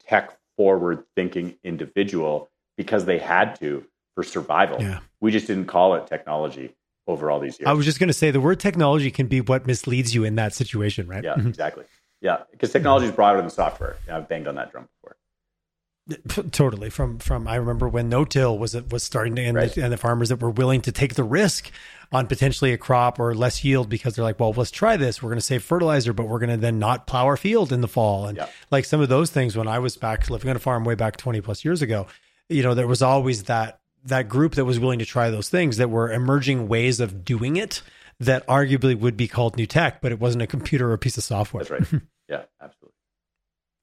[0.06, 3.84] tech forward thinking individual because they had to
[4.14, 4.80] for survival.
[4.80, 5.00] Yeah.
[5.20, 6.76] We just didn't call it technology
[7.08, 7.66] over all these years.
[7.66, 10.36] I was just going to say the word technology can be what misleads you in
[10.36, 11.24] that situation, right?
[11.24, 11.86] Yeah, exactly.
[12.20, 13.96] Yeah, because technology is broader than software.
[14.08, 15.16] I've banged on that drum before.
[16.50, 16.90] Totally.
[16.90, 19.72] From from I remember when no till was was starting to end, right.
[19.72, 21.70] the, and the farmers that were willing to take the risk
[22.12, 25.22] on potentially a crop or less yield because they're like, well, let's try this.
[25.22, 27.80] We're going to save fertilizer, but we're going to then not plow our field in
[27.80, 28.26] the fall.
[28.26, 28.48] And yeah.
[28.70, 31.16] like some of those things, when I was back living on a farm way back
[31.16, 32.06] twenty plus years ago,
[32.48, 35.78] you know, there was always that that group that was willing to try those things
[35.78, 37.80] that were emerging ways of doing it
[38.20, 41.16] that arguably would be called new tech, but it wasn't a computer or a piece
[41.16, 41.64] of software.
[41.64, 42.02] That's right.
[42.26, 42.93] Yeah, absolutely.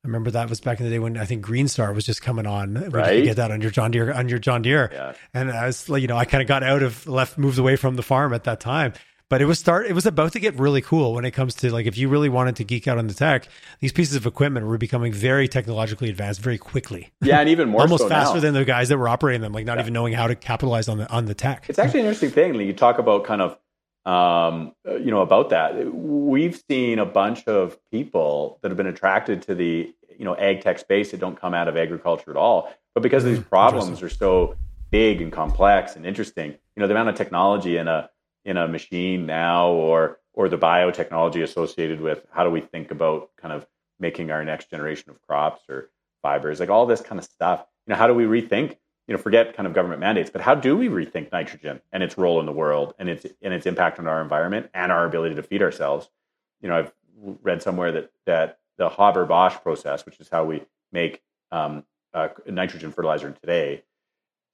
[0.03, 2.23] I remember that was back in the day when I think Green Star was just
[2.23, 2.73] coming on.
[2.73, 3.19] Right.
[3.19, 4.89] You get that on your John Deere on your John Deere.
[4.91, 5.13] Yeah.
[5.33, 7.75] And I was like, you know, I kind of got out of left, moved away
[7.75, 8.93] from the farm at that time.
[9.29, 9.85] But it was start.
[9.85, 12.27] It was about to get really cool when it comes to like if you really
[12.27, 13.47] wanted to geek out on the tech,
[13.79, 17.11] these pieces of equipment were becoming very technologically advanced very quickly.
[17.21, 18.41] Yeah, and even more almost so faster now.
[18.41, 19.83] than the guys that were operating them, like not yeah.
[19.83, 21.63] even knowing how to capitalize on the on the tech.
[21.69, 22.55] It's actually an interesting thing.
[22.55, 23.57] Like you talk about kind of
[24.05, 25.93] um, you know about that.
[25.93, 30.61] We've seen a bunch of people that have been attracted to the you know ag
[30.61, 32.73] tech space that don't come out of agriculture at all.
[32.93, 33.49] But because these mm-hmm.
[33.49, 34.55] problems are so
[34.89, 38.09] big and complex and interesting, you know, the amount of technology in a
[38.43, 43.29] in a machine now or or the biotechnology associated with how do we think about
[43.37, 43.65] kind of
[43.99, 45.89] making our next generation of crops or
[46.21, 47.65] fibers, like all this kind of stuff.
[47.85, 48.77] You know, how do we rethink,
[49.11, 52.17] you know, forget kind of government mandates, but how do we rethink nitrogen and its
[52.17, 55.35] role in the world and its and its impact on our environment and our ability
[55.35, 56.09] to feed ourselves?
[56.61, 56.93] You know, I've
[57.43, 61.21] read somewhere that that the Haber Bosch process, which is how we make
[61.51, 63.83] um, uh, nitrogen fertilizer today,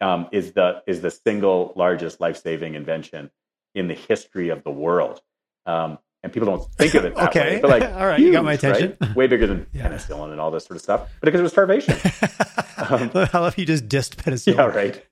[0.02, 3.30] um, is the is the single largest life saving invention
[3.76, 5.22] in the history of the world.
[5.68, 7.56] Um, and people don't think of it that okay.
[7.58, 7.62] way.
[7.62, 8.98] But like, all right, huge, you got my attention.
[9.00, 9.16] Right?
[9.16, 9.88] Way bigger than yeah.
[9.88, 11.12] penicillin and all this sort of stuff.
[11.22, 11.96] But because it was starvation.
[12.90, 14.56] um, I love you just dissed penicillin.
[14.56, 15.04] Yeah, right.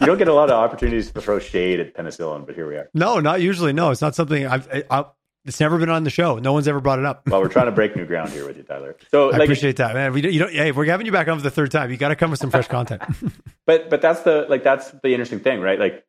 [0.00, 2.76] you don't get a lot of opportunities to throw shade at penicillin, but here we
[2.76, 2.88] are.
[2.94, 3.72] No, not usually.
[3.72, 4.68] No, it's not something I've.
[4.72, 5.04] I, I,
[5.44, 6.38] it's never been on the show.
[6.38, 7.28] No one's ever brought it up.
[7.28, 8.96] well, we're trying to break new ground here with you, Tyler.
[9.10, 10.12] So I like, appreciate that, man.
[10.12, 11.90] We, you know, hey, we're having you back on for the third time.
[11.90, 13.02] You got to come with some fresh content.
[13.66, 15.78] but but that's the like that's the interesting thing, right?
[15.78, 16.04] Like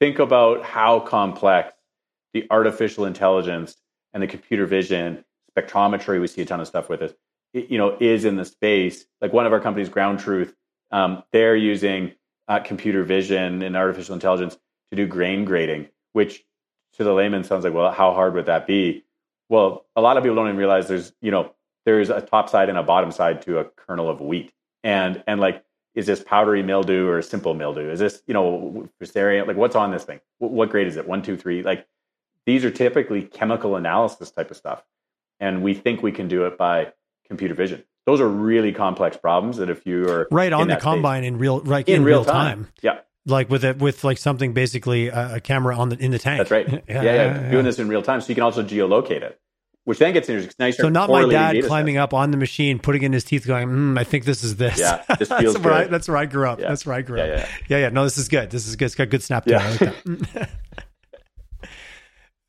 [0.00, 1.72] think about how complex
[2.32, 3.76] the artificial intelligence
[4.12, 5.24] and the computer vision
[5.56, 7.18] spectrometry we see a ton of stuff with it,
[7.56, 10.54] you know is in the space like one of our companies ground truth
[10.92, 12.12] um, they're using
[12.48, 14.56] uh, computer vision and artificial intelligence
[14.90, 16.44] to do grain grading which
[16.96, 19.04] to the layman sounds like well how hard would that be?
[19.48, 21.52] Well a lot of people don't even realize there's you know
[21.84, 24.52] there's a top side and a bottom side to a kernel of wheat.
[24.82, 25.62] And and like
[25.94, 27.90] is this powdery mildew or simple mildew?
[27.90, 30.20] Is this you know fusarium like what's on this thing?
[30.38, 31.06] What grade is it?
[31.06, 31.86] One two three like
[32.46, 34.82] these are typically chemical analysis type of stuff.
[35.38, 36.92] And we think we can do it by
[37.28, 37.84] computer vision.
[38.06, 41.60] Those are really complex problems that if you are right on the combine in real
[41.60, 42.64] right in, in real, real time.
[42.64, 42.72] time.
[42.82, 43.00] Yeah.
[43.28, 46.38] Like with it with like something basically a, a, camera on the in the tank.
[46.38, 46.68] That's right.
[46.70, 48.20] yeah, yeah, yeah, yeah, Doing this in real time.
[48.20, 49.40] So you can also geolocate it.
[49.86, 50.54] Which then gets interesting.
[50.58, 52.02] Now so not my dad climbing sets.
[52.02, 54.80] up on the machine, putting in his teeth, going, mm, "I think this is this."
[54.80, 55.64] Yeah, this feels that's.
[55.64, 56.58] Where I, that's where I grew up.
[56.58, 56.68] Yeah.
[56.68, 57.48] That's where I grew up.
[57.68, 57.88] Yeah, yeah.
[57.90, 58.50] No, this is good.
[58.50, 58.86] This is good.
[58.86, 59.92] It's got good snap yeah.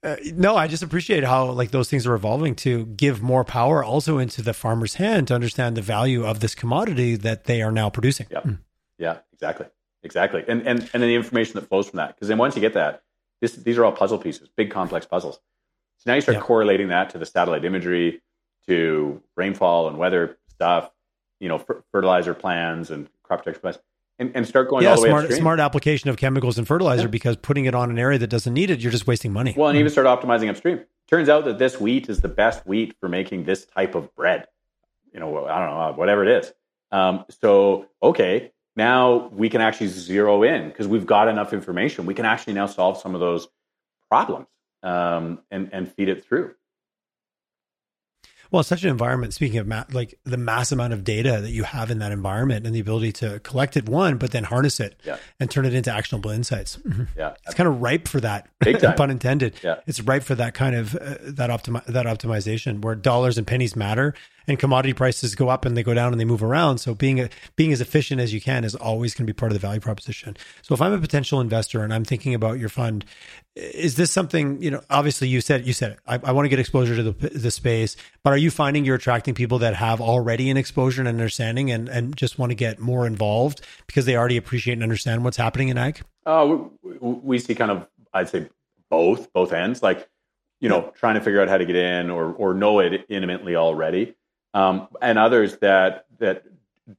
[0.03, 3.83] Uh, no, I just appreciate how like those things are evolving to give more power
[3.83, 7.71] also into the farmer's hand to understand the value of this commodity that they are
[7.71, 8.27] now producing.
[8.29, 8.59] Yeah, mm.
[8.99, 9.65] yeah, exactly,
[10.03, 12.15] exactly, and and and then the information that flows from that.
[12.15, 13.01] Because then once you get that,
[13.41, 15.39] this these are all puzzle pieces, big complex puzzles.
[15.97, 18.21] So now you start correlating that to the satellite imagery,
[18.67, 20.91] to rainfall and weather stuff,
[21.39, 23.79] you know, fertilizer plans and crop protection plans
[24.19, 25.41] and, and start going yeah, all the smart, way upstream.
[25.41, 27.07] Smart application of chemicals and fertilizer yeah.
[27.07, 29.53] because putting it on an area that doesn't need it, you're just wasting money.
[29.55, 30.81] Well, and even start optimizing upstream.
[31.07, 34.47] Turns out that this wheat is the best wheat for making this type of bread.
[35.13, 36.53] You know, I don't know, whatever it is.
[36.91, 42.05] Um, so, okay, now we can actually zero in because we've got enough information.
[42.05, 43.47] We can actually now solve some of those
[44.09, 44.47] problems
[44.83, 46.55] um, and and feed it through.
[48.51, 49.33] Well, such an environment.
[49.33, 52.65] Speaking of ma- like the mass amount of data that you have in that environment
[52.65, 55.17] and the ability to collect it, one, but then harness it yeah.
[55.39, 56.77] and turn it into actionable insights.
[56.77, 57.03] Mm-hmm.
[57.17, 58.47] Yeah, it's kind of ripe for that.
[58.97, 59.55] pun intended.
[59.63, 63.45] Yeah, it's ripe for that kind of uh, that optimi- that optimization where dollars and
[63.45, 64.13] pennies matter
[64.47, 66.77] and commodity prices go up and they go down and they move around.
[66.77, 69.53] So being being as efficient as you can is always going to be part of
[69.55, 70.37] the value proposition.
[70.61, 73.05] So if I'm a potential investor and I'm thinking about your fund,
[73.55, 74.81] is this something you know?
[74.89, 75.99] Obviously, you said you said it.
[76.07, 78.95] I, I want to get exposure to the, the space, but are you finding you're
[78.95, 82.79] attracting people that have already an exposure and understanding and and just want to get
[82.79, 86.01] more involved because they already appreciate and understand what's happening in ag?
[86.25, 88.47] Uh, we, we see kind of I'd say
[88.89, 90.07] both both ends like
[90.61, 93.55] you know trying to figure out how to get in or or know it intimately
[93.55, 94.15] already
[94.57, 96.43] um, and others that that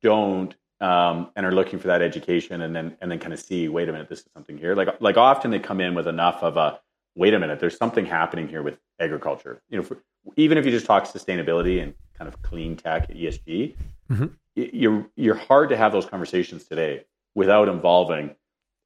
[0.01, 3.69] don't um, and are looking for that education and then and then kind of see
[3.69, 4.75] wait a minute this is something here.
[4.77, 6.79] Like like often they come in with enough of a
[7.17, 9.61] wait a minute there's something happening here with agriculture.
[9.71, 9.99] You know for,
[10.37, 13.75] even if you just talk sustainability and kind of clean tech ESG
[14.11, 14.27] mm-hmm.
[14.55, 18.37] you're you're hard to have those conversations today without involving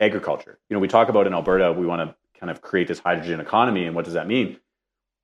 [0.00, 0.58] agriculture.
[0.70, 3.38] You know we talk about in Alberta we want to kind of create this hydrogen
[3.38, 4.58] economy and what does that mean?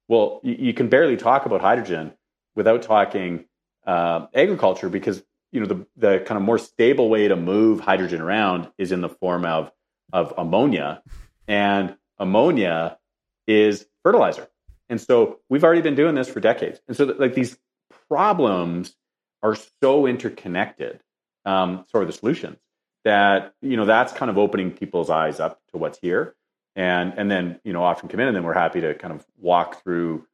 [0.06, 2.12] Well you, you can barely talk about hydrogen
[2.59, 3.44] without talking
[3.87, 8.21] uh, agriculture because you know the the kind of more stable way to move hydrogen
[8.21, 9.73] around is in the form of
[10.12, 11.03] of ammonia.
[11.47, 12.99] And ammonia
[13.47, 14.49] is fertilizer.
[14.90, 16.81] And so we've already been doing this for decades.
[16.88, 17.57] And so like these
[18.09, 18.94] problems
[19.42, 21.01] are so interconnected
[21.44, 22.59] um, sort of the solutions
[23.05, 26.35] that you know that's kind of opening people's eyes up to what's here.
[26.75, 29.25] And and then you know often come in and then we're happy to kind of
[29.38, 30.27] walk through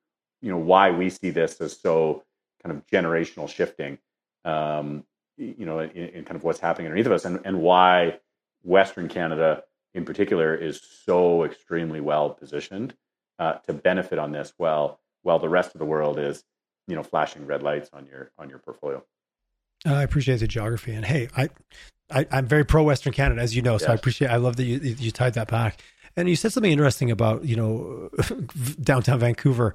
[0.45, 2.23] you know why we see this as so
[2.63, 3.99] kind of generational shifting
[4.45, 5.05] um,
[5.39, 8.19] you know in, in, kind of what's happening underneath of us and, and why
[8.63, 12.95] western canada in particular is so extremely well positioned
[13.39, 16.45] uh, to benefit on this while while the rest of the world is
[16.87, 19.03] you know flashing red lights on your on your portfolio
[19.87, 21.51] uh, I appreciate the geography, and hey, I,
[22.11, 23.77] I am very pro Western Canada, as you know.
[23.77, 23.91] So yes.
[23.91, 24.29] I appreciate.
[24.29, 25.79] I love that you you tied that back.
[26.17, 28.11] And you said something interesting about you know
[28.83, 29.75] downtown Vancouver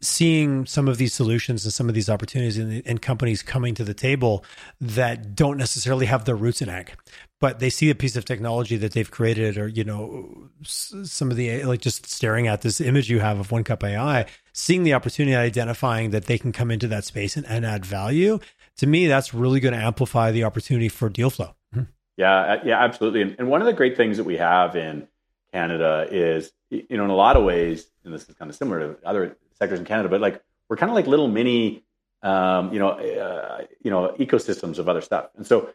[0.00, 3.82] seeing some of these solutions and some of these opportunities and, and, companies coming to
[3.82, 4.44] the table
[4.80, 6.92] that don't necessarily have their roots in ag,
[7.40, 11.36] but they see a piece of technology that they've created, or you know, some of
[11.36, 14.94] the like just staring at this image you have of One Cup AI, seeing the
[14.94, 18.38] opportunity, identifying that they can come into that space and, and add value.
[18.76, 21.54] To me, that's really going to amplify the opportunity for deal flow.
[21.74, 21.90] Mm-hmm.
[22.16, 23.22] Yeah, uh, yeah, absolutely.
[23.22, 25.08] And, and one of the great things that we have in
[25.52, 28.94] Canada is, you know, in a lot of ways, and this is kind of similar
[28.94, 31.84] to other sectors in Canada, but like we're kind of like little mini,
[32.22, 35.30] um, you know, uh, you know, ecosystems of other stuff.
[35.36, 35.70] And so,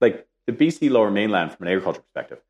[0.00, 2.40] like the BC Lower Mainland, from an agriculture perspective,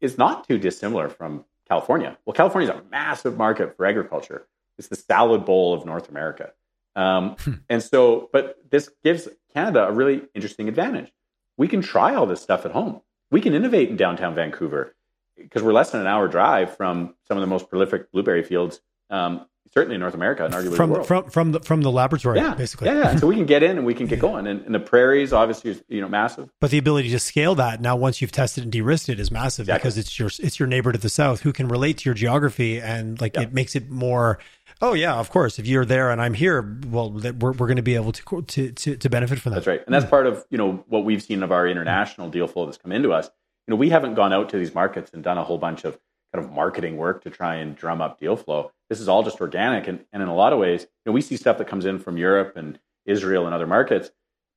[0.00, 2.16] is not too dissimilar from California.
[2.24, 4.46] Well, California is a massive market for agriculture.
[4.78, 6.52] It's the salad bowl of North America.
[6.94, 7.52] Um, hmm.
[7.68, 11.12] and so, but this gives Canada a really interesting advantage.
[11.56, 13.00] We can try all this stuff at home.
[13.30, 14.94] We can innovate in downtown Vancouver
[15.36, 18.80] because we're less than an hour drive from some of the most prolific blueberry fields,
[19.10, 21.06] um, certainly in North America and arguably from the world.
[21.06, 22.88] from from the from the laboratory, yeah, basically.
[22.88, 23.16] Yeah, yeah.
[23.16, 24.46] so we can get in and we can get going.
[24.46, 26.50] And, and, the prairies, obviously, is you know massive.
[26.60, 29.64] But the ability to scale that now, once you've tested and de-risked it, is massive
[29.64, 29.78] exactly.
[29.78, 32.80] because it's your it's your neighbor to the south who can relate to your geography
[32.80, 34.38] and like it makes it more.
[34.82, 35.58] Oh yeah, of course.
[35.58, 38.72] If you're there and I'm here, well, we're we're going to be able to to
[38.72, 39.56] to, to benefit from that.
[39.56, 40.10] That's right, and that's mm.
[40.10, 41.70] part of you know what we've seen of our mm.
[41.70, 43.30] international deal flow that's come into us.
[43.66, 45.98] You know, we haven't gone out to these markets and done a whole bunch of
[46.36, 48.70] kind of marketing work to try and drum up deal flow.
[48.90, 49.88] This is all just organic.
[49.88, 51.98] And, and in a lot of ways, you know, we see stuff that comes in
[51.98, 54.10] from Europe and Israel and other markets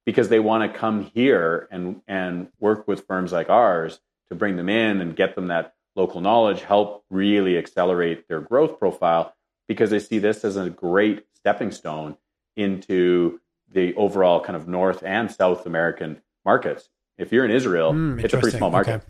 [0.05, 4.57] because they want to come here and, and work with firms like ours to bring
[4.57, 9.33] them in and get them that local knowledge, help really accelerate their growth profile
[9.67, 12.17] because they see this as a great stepping stone
[12.57, 13.39] into
[13.71, 16.89] the overall kind of North and South American markets.
[17.17, 18.95] If you're in Israel, mm, it's a pretty small market.
[18.95, 19.05] Okay.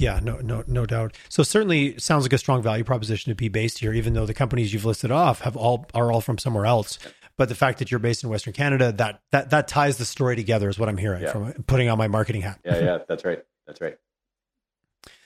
[0.00, 1.14] Yeah, no, no, no doubt.
[1.28, 4.32] So certainly sounds like a strong value proposition to be based here, even though the
[4.32, 6.98] companies you've listed off have all are all from somewhere else.
[7.36, 10.36] But the fact that you're based in Western Canada, that that that ties the story
[10.36, 11.32] together, is what I'm hearing yeah.
[11.32, 12.60] from putting on my marketing hat.
[12.64, 13.44] Yeah, yeah, that's right.
[13.66, 13.98] That's right.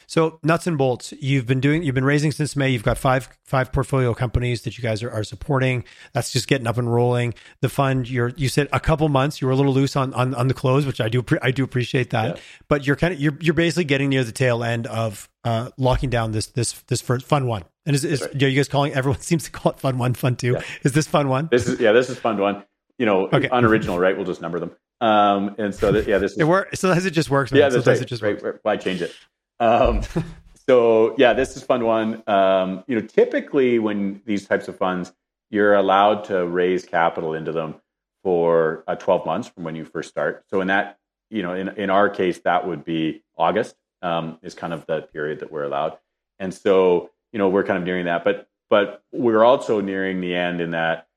[0.07, 2.71] So nuts and bolts, you've been doing, you've been raising since May.
[2.71, 5.85] You've got five five portfolio companies that you guys are, are supporting.
[6.13, 7.35] That's just getting up and rolling.
[7.61, 9.41] The fund, you're you said a couple months.
[9.41, 11.65] You were a little loose on on, on the close, which I do I do
[11.65, 12.37] appreciate that.
[12.37, 12.43] Yeah.
[12.69, 16.11] But you're kind of you're you're basically getting near the tail end of uh, locking
[16.11, 17.65] down this this this first fund one.
[17.87, 18.43] And is, is right.
[18.43, 18.93] are you guys calling?
[18.95, 20.53] Everyone seems to call it fund one, fund two.
[20.53, 20.63] Yeah.
[20.83, 21.49] Is this fund one?
[21.51, 22.65] This is yeah, this is fund one.
[22.99, 23.49] You know, okay.
[23.51, 24.17] unoriginal, right?
[24.17, 24.71] We'll just number them.
[25.01, 26.81] Um, and so that, yeah, this is, it works.
[26.81, 27.51] Sometimes it just works.
[27.51, 27.59] Man.
[27.59, 28.07] Yeah, that's sometimes right.
[28.07, 28.43] it just right.
[28.43, 28.61] works.
[28.63, 29.13] Why change it?
[29.61, 30.03] Um,
[30.69, 32.23] so yeah, this is fund one.
[32.27, 35.13] Um, you know, typically when these types of funds,
[35.51, 37.77] you're allowed to raise capital into them
[38.23, 40.45] for uh, 12 months from when you first start.
[40.49, 40.99] So in that,
[41.31, 45.03] you know, in in our case, that would be August um, is kind of the
[45.03, 45.99] period that we're allowed.
[46.39, 50.35] And so you know, we're kind of nearing that, but but we're also nearing the
[50.35, 51.09] end in that,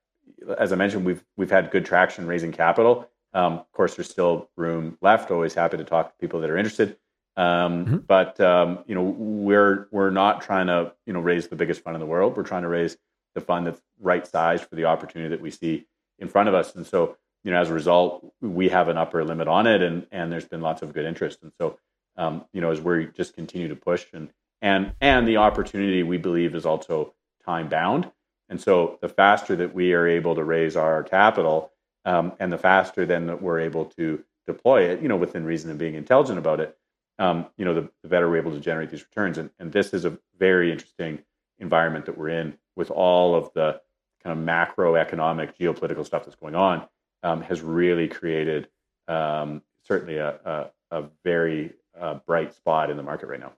[0.58, 3.10] as I mentioned, we've we've had good traction raising capital.
[3.34, 5.30] Um, of course, there's still room left.
[5.30, 6.98] Always happy to talk to people that are interested.
[7.38, 7.98] Um, mm-hmm.
[7.98, 11.96] But um, you know, we're we're not trying to you know raise the biggest fund
[11.96, 12.36] in the world.
[12.36, 12.98] We're trying to raise
[13.36, 15.86] the fund that's right sized for the opportunity that we see
[16.18, 16.76] in front of us.
[16.76, 20.08] And so, you know, as a result, we have an upper limit on it, and
[20.12, 21.44] and there's been lots of good interest.
[21.44, 21.78] And so,
[22.18, 24.30] um, you know, as we just continue to push and
[24.62, 27.14] and and the opportunity we believe is also
[27.46, 28.12] time bound.
[28.50, 31.72] And so, the faster that we are able to raise our capital,
[32.04, 35.70] um, and the faster then that we're able to deploy it, you know, within reason
[35.70, 36.76] and being intelligent about it,
[37.20, 39.38] um, you know, the, the, better we're able to generate these returns.
[39.38, 41.20] And, and this is a very interesting
[41.60, 43.82] environment that we're in with all of the
[44.24, 46.88] kind of macroeconomic geopolitical stuff that's going on
[47.24, 48.68] um, has really created
[49.08, 53.54] um, certainly a, a, a very uh, bright spot in the market right now.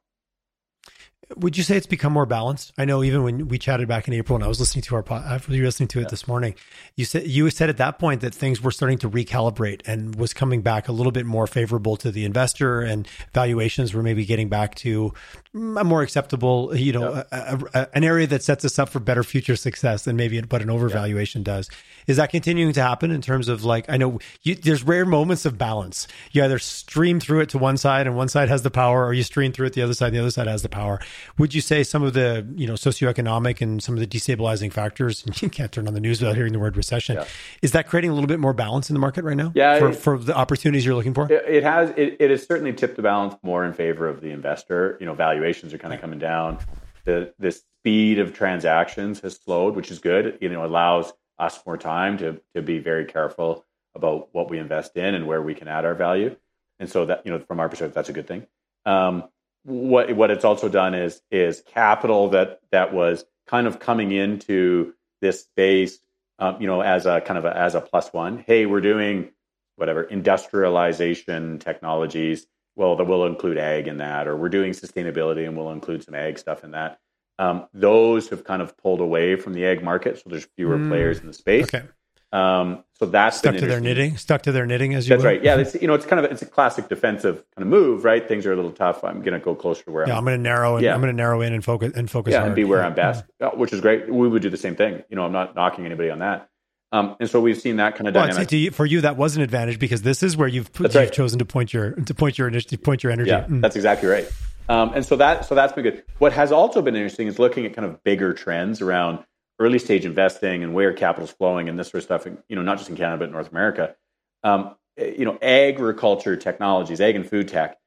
[1.38, 2.74] Would you say it's become more balanced?
[2.78, 5.04] I know even when we chatted back in April, and I was listening to our
[5.04, 6.08] pod, you were listening to it yeah.
[6.10, 6.56] this morning.
[6.96, 10.34] You said you said at that point that things were starting to recalibrate and was
[10.34, 14.50] coming back a little bit more favorable to the investor, and valuations were maybe getting
[14.50, 15.14] back to
[15.54, 17.24] mm, a more acceptable, you know, yeah.
[17.32, 20.40] a, a, a, an area that sets us up for better future success than maybe
[20.42, 21.56] what an overvaluation yeah.
[21.56, 21.70] does.
[22.08, 25.46] Is that continuing to happen in terms of like I know you, there's rare moments
[25.46, 26.08] of balance.
[26.32, 29.14] You either stream through it to one side and one side has the power, or
[29.14, 31.00] you stream through it the other side and the other side has the power.
[31.38, 35.26] Would you say some of the you know socioeconomic and some of the destabilizing factors?
[35.40, 37.16] You can't turn on the news without hearing the word recession.
[37.16, 37.26] Yeah.
[37.62, 39.54] Is that creating a little bit more balance in the market right now?
[39.56, 41.32] Yeah, for, it, for the opportunities you're looking for.
[41.32, 41.92] It, it has.
[41.92, 44.98] It, it has certainly tipped the balance more in favor of the investor.
[45.00, 46.60] You know, valuations are kind of coming down.
[47.06, 50.38] The the speed of transactions has slowed, which is good.
[50.42, 53.66] You know, allows us more time to to be very careful
[53.96, 56.36] about what we invest in and where we can add our value.
[56.80, 58.46] And so that you know, from our perspective, that's a good thing.
[58.86, 59.26] Um,
[59.70, 64.94] what what it's also done is is capital that that was kind of coming into
[65.22, 66.00] this space,
[66.40, 68.44] um, you know, as a kind of a, as a plus one.
[68.46, 69.32] Hey, we're doing
[69.76, 72.48] whatever industrialization technologies.
[72.76, 76.16] well, that will include ag in that, or we're doing sustainability and we'll include some
[76.16, 77.00] ag stuff in that.
[77.38, 80.90] Um, those have kind of pulled away from the ag market, so there's fewer mm.
[80.90, 81.66] players in the space.
[81.66, 81.88] Okay.
[82.32, 85.16] Um, so that's stuck to their knitting, stuck to their knitting, as you.
[85.16, 85.32] That's will.
[85.32, 85.44] right.
[85.44, 88.28] Yeah, it's you know it's kind of it's a classic defensive kind of move, right?
[88.28, 89.04] Things are a little tough.
[89.04, 90.08] I'm going to go closer to where.
[90.08, 90.76] Yeah, I'm, I'm going to narrow.
[90.76, 90.94] And, yeah.
[90.94, 92.34] I'm going to narrow in and focus and focus.
[92.34, 92.48] Yeah, hard.
[92.48, 92.88] and be where yeah.
[92.88, 93.50] I'm best, yeah.
[93.50, 94.12] which is great.
[94.12, 95.04] We would do the same thing.
[95.10, 96.50] You know, I'm not knocking anybody on that.
[96.92, 98.52] Um, and so we've seen that kind of well, dynamic.
[98.52, 101.12] You, for you, that was an advantage because this is where you've, you've right.
[101.12, 103.30] chosen to point your to point your initiative, point your energy.
[103.30, 103.62] Yeah, mm.
[103.62, 104.28] that's exactly right.
[104.68, 106.04] Um, and so that so that's been good.
[106.18, 109.24] What has also been interesting is looking at kind of bigger trends around
[109.60, 112.78] early stage investing and where capital's flowing and this sort of stuff, you know, not
[112.78, 113.96] just in Canada, but North America.
[114.44, 117.78] Um, you know, agriculture technologies, ag and food tech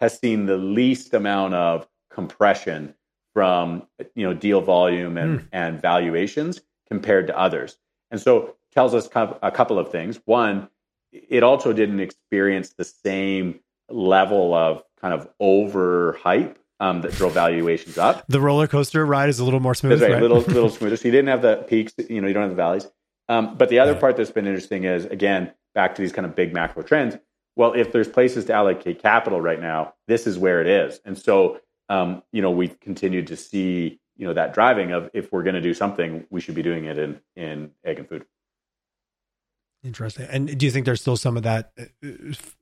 [0.00, 2.94] has seen the least amount of compression
[3.32, 5.46] from, you know, deal volume and, mm.
[5.52, 7.78] and valuations compared to others.
[8.10, 10.20] And so tells us a couple of things.
[10.24, 10.68] One,
[11.12, 17.34] it also didn't experience the same level of kind of over hype um, that drove
[17.34, 18.24] valuations up.
[18.28, 20.12] The roller coaster ride is a little more smooth, right?
[20.12, 20.18] right?
[20.18, 20.96] A little, little smoother.
[20.96, 22.86] So you didn't have the peaks, you know, you don't have the valleys.
[23.28, 26.36] Um, but the other part that's been interesting is again back to these kind of
[26.36, 27.16] big macro trends.
[27.56, 31.00] Well, if there's places to allocate capital right now, this is where it is.
[31.04, 35.32] And so, um, you know, we've continued to see, you know, that driving of if
[35.32, 38.26] we're going to do something, we should be doing it in in ag and food.
[39.84, 40.26] Interesting.
[40.30, 42.08] And do you think there's still some of that uh,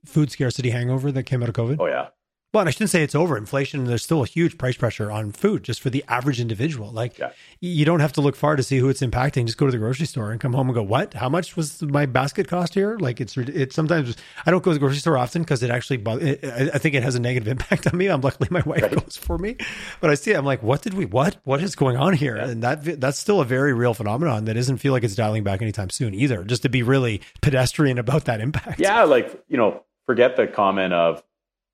[0.05, 1.77] food scarcity hangover that came out of COVID?
[1.79, 2.09] Oh yeah,
[2.53, 3.35] well, I shouldn't say it's over.
[3.35, 6.91] Inflation, there's still a huge price pressure on food just for the average individual.
[6.91, 7.31] Like, yeah.
[7.61, 9.45] you don't have to look far to see who it's impacting.
[9.45, 11.15] Just go to the grocery store and come home and go, what?
[11.15, 12.95] How much was my basket cost here?
[12.99, 16.03] Like, it's, it's sometimes, I don't go to the grocery store often because it actually,
[16.05, 18.05] it, I think it has a negative impact on me.
[18.05, 18.91] I'm luckily my wife right.
[18.91, 19.57] goes for me,
[19.99, 20.37] but I see it.
[20.37, 22.37] I'm like, what did we, what, what is going on here?
[22.37, 22.49] Yeah.
[22.49, 25.63] And that, that's still a very real phenomenon that doesn't feel like it's dialing back
[25.63, 28.79] anytime soon either, just to be really pedestrian about that impact.
[28.79, 29.05] Yeah.
[29.05, 31.23] Like, you know, forget the comment of,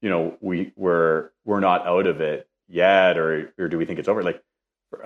[0.02, 4.00] you know we we're we're not out of it yet or or do we think
[4.00, 4.42] it's over like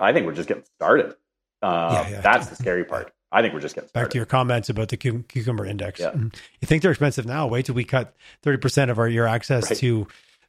[0.00, 1.14] i think we're just getting started
[1.62, 2.20] uh, yeah, yeah.
[2.20, 4.06] that's the scary part i think we're just getting started.
[4.06, 6.10] back to your comments about the cucumber index yeah.
[6.10, 6.28] Mm-hmm.
[6.60, 9.78] you think they're expensive now wait till we cut 30% of our your access right.
[9.78, 10.06] to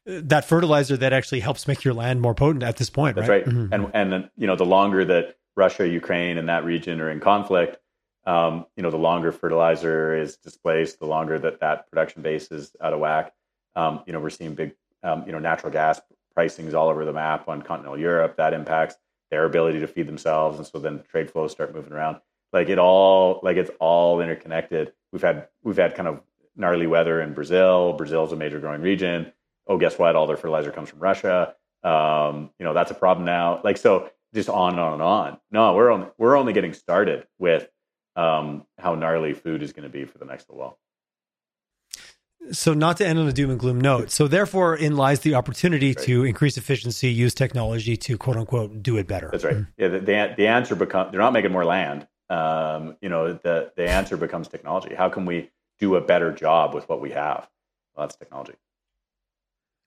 [0.07, 3.29] uh, that fertilizer that actually helps make your land more potent at this point that's
[3.29, 3.55] right, right.
[3.55, 3.73] Mm-hmm.
[3.73, 7.19] and and then, you know the longer that russia ukraine and that region are in
[7.19, 7.77] conflict
[8.25, 12.75] um, you know the longer fertilizer is displaced the longer that that production base is
[12.81, 13.31] out of whack
[13.75, 14.73] um, you know, we're seeing big,
[15.03, 16.01] um, you know, natural gas
[16.37, 18.37] pricings all over the map on continental Europe.
[18.37, 18.95] That impacts
[19.31, 22.17] their ability to feed themselves, and so then trade flows start moving around.
[22.53, 24.93] Like it all, like it's all interconnected.
[25.11, 26.21] We've had we've had kind of
[26.55, 27.93] gnarly weather in Brazil.
[27.93, 29.31] Brazil's a major growing region.
[29.67, 30.15] Oh, guess what?
[30.15, 31.55] All their fertilizer comes from Russia.
[31.83, 33.61] Um, you know, that's a problem now.
[33.63, 35.37] Like so, just on and on and on.
[35.51, 37.67] No, we're only we're only getting started with
[38.15, 40.79] um, how gnarly food is going to be for the next little while
[42.51, 44.11] so not to end on a doom and gloom note.
[44.11, 46.05] So therefore, in lies the opportunity right.
[46.05, 49.29] to increase efficiency, use technology to quote unquote do it better.
[49.31, 49.65] That's right.
[49.77, 52.07] Yeah, the, the, the answer becomes they're not making more land.
[52.29, 54.95] Um, you know, the the answer becomes technology.
[54.95, 57.47] How can we do a better job with what we have?
[57.95, 58.55] Well, that's technology.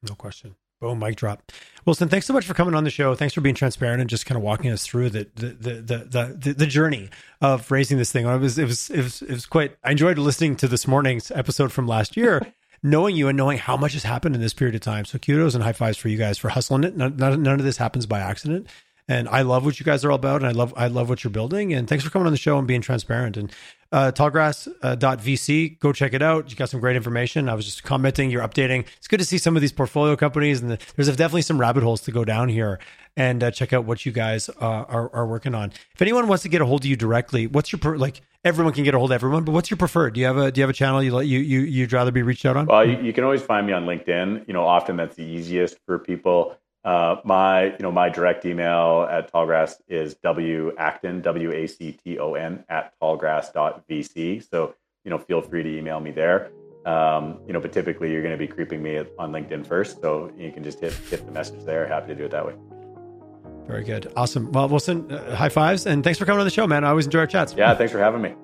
[0.02, 0.54] No question.
[0.80, 1.50] Boom, mic drop.
[1.84, 3.14] Wilson, thanks so much for coming on the show.
[3.14, 6.38] Thanks for being transparent and just kind of walking us through the the the the
[6.38, 7.08] the, the journey
[7.40, 8.26] of raising this thing.
[8.26, 9.76] It was it was it was it was quite.
[9.82, 12.52] I enjoyed listening to this morning's episode from last year,
[12.82, 15.04] knowing you and knowing how much has happened in this period of time.
[15.04, 16.96] So kudos and high fives for you guys for hustling it.
[16.96, 18.68] None, none of this happens by accident.
[19.08, 21.24] And I love what you guys are all about, and I love I love what
[21.24, 21.72] you're building.
[21.72, 23.38] And thanks for coming on the show and being transparent.
[23.38, 23.50] And
[23.90, 26.50] uh, tallgrass.vc, uh, go check it out.
[26.50, 27.48] You got some great information.
[27.48, 28.84] I was just commenting, you're updating.
[28.98, 31.82] It's good to see some of these portfolio companies, and the, there's definitely some rabbit
[31.82, 32.78] holes to go down here
[33.16, 35.72] and uh, check out what you guys uh, are are working on.
[35.94, 38.20] If anyone wants to get a hold of you directly, what's your per- like?
[38.44, 40.14] Everyone can get a hold of everyone, but what's your preferred?
[40.14, 42.22] Do you have a do you have a channel you you you you'd rather be
[42.22, 42.66] reached out on?
[42.66, 44.46] Well, you, you can always find me on LinkedIn.
[44.46, 46.56] You know, often that's the easiest for people.
[46.84, 51.92] Uh, my, you know, my direct email at Tallgrass is w acton w a c
[51.92, 54.48] t o n at tallgrass.vc.
[54.48, 54.74] So
[55.04, 56.50] you know, feel free to email me there.
[56.84, 60.30] Um, you know, but typically you're going to be creeping me on LinkedIn first, so
[60.36, 61.86] you can just hit hit the message there.
[61.86, 62.54] Happy to do it that way.
[63.66, 64.50] Very good, awesome.
[64.52, 66.84] Well, Wilson, uh, high fives, and thanks for coming on the show, man.
[66.84, 67.54] I always enjoy our chats.
[67.54, 68.34] Yeah, thanks for having me.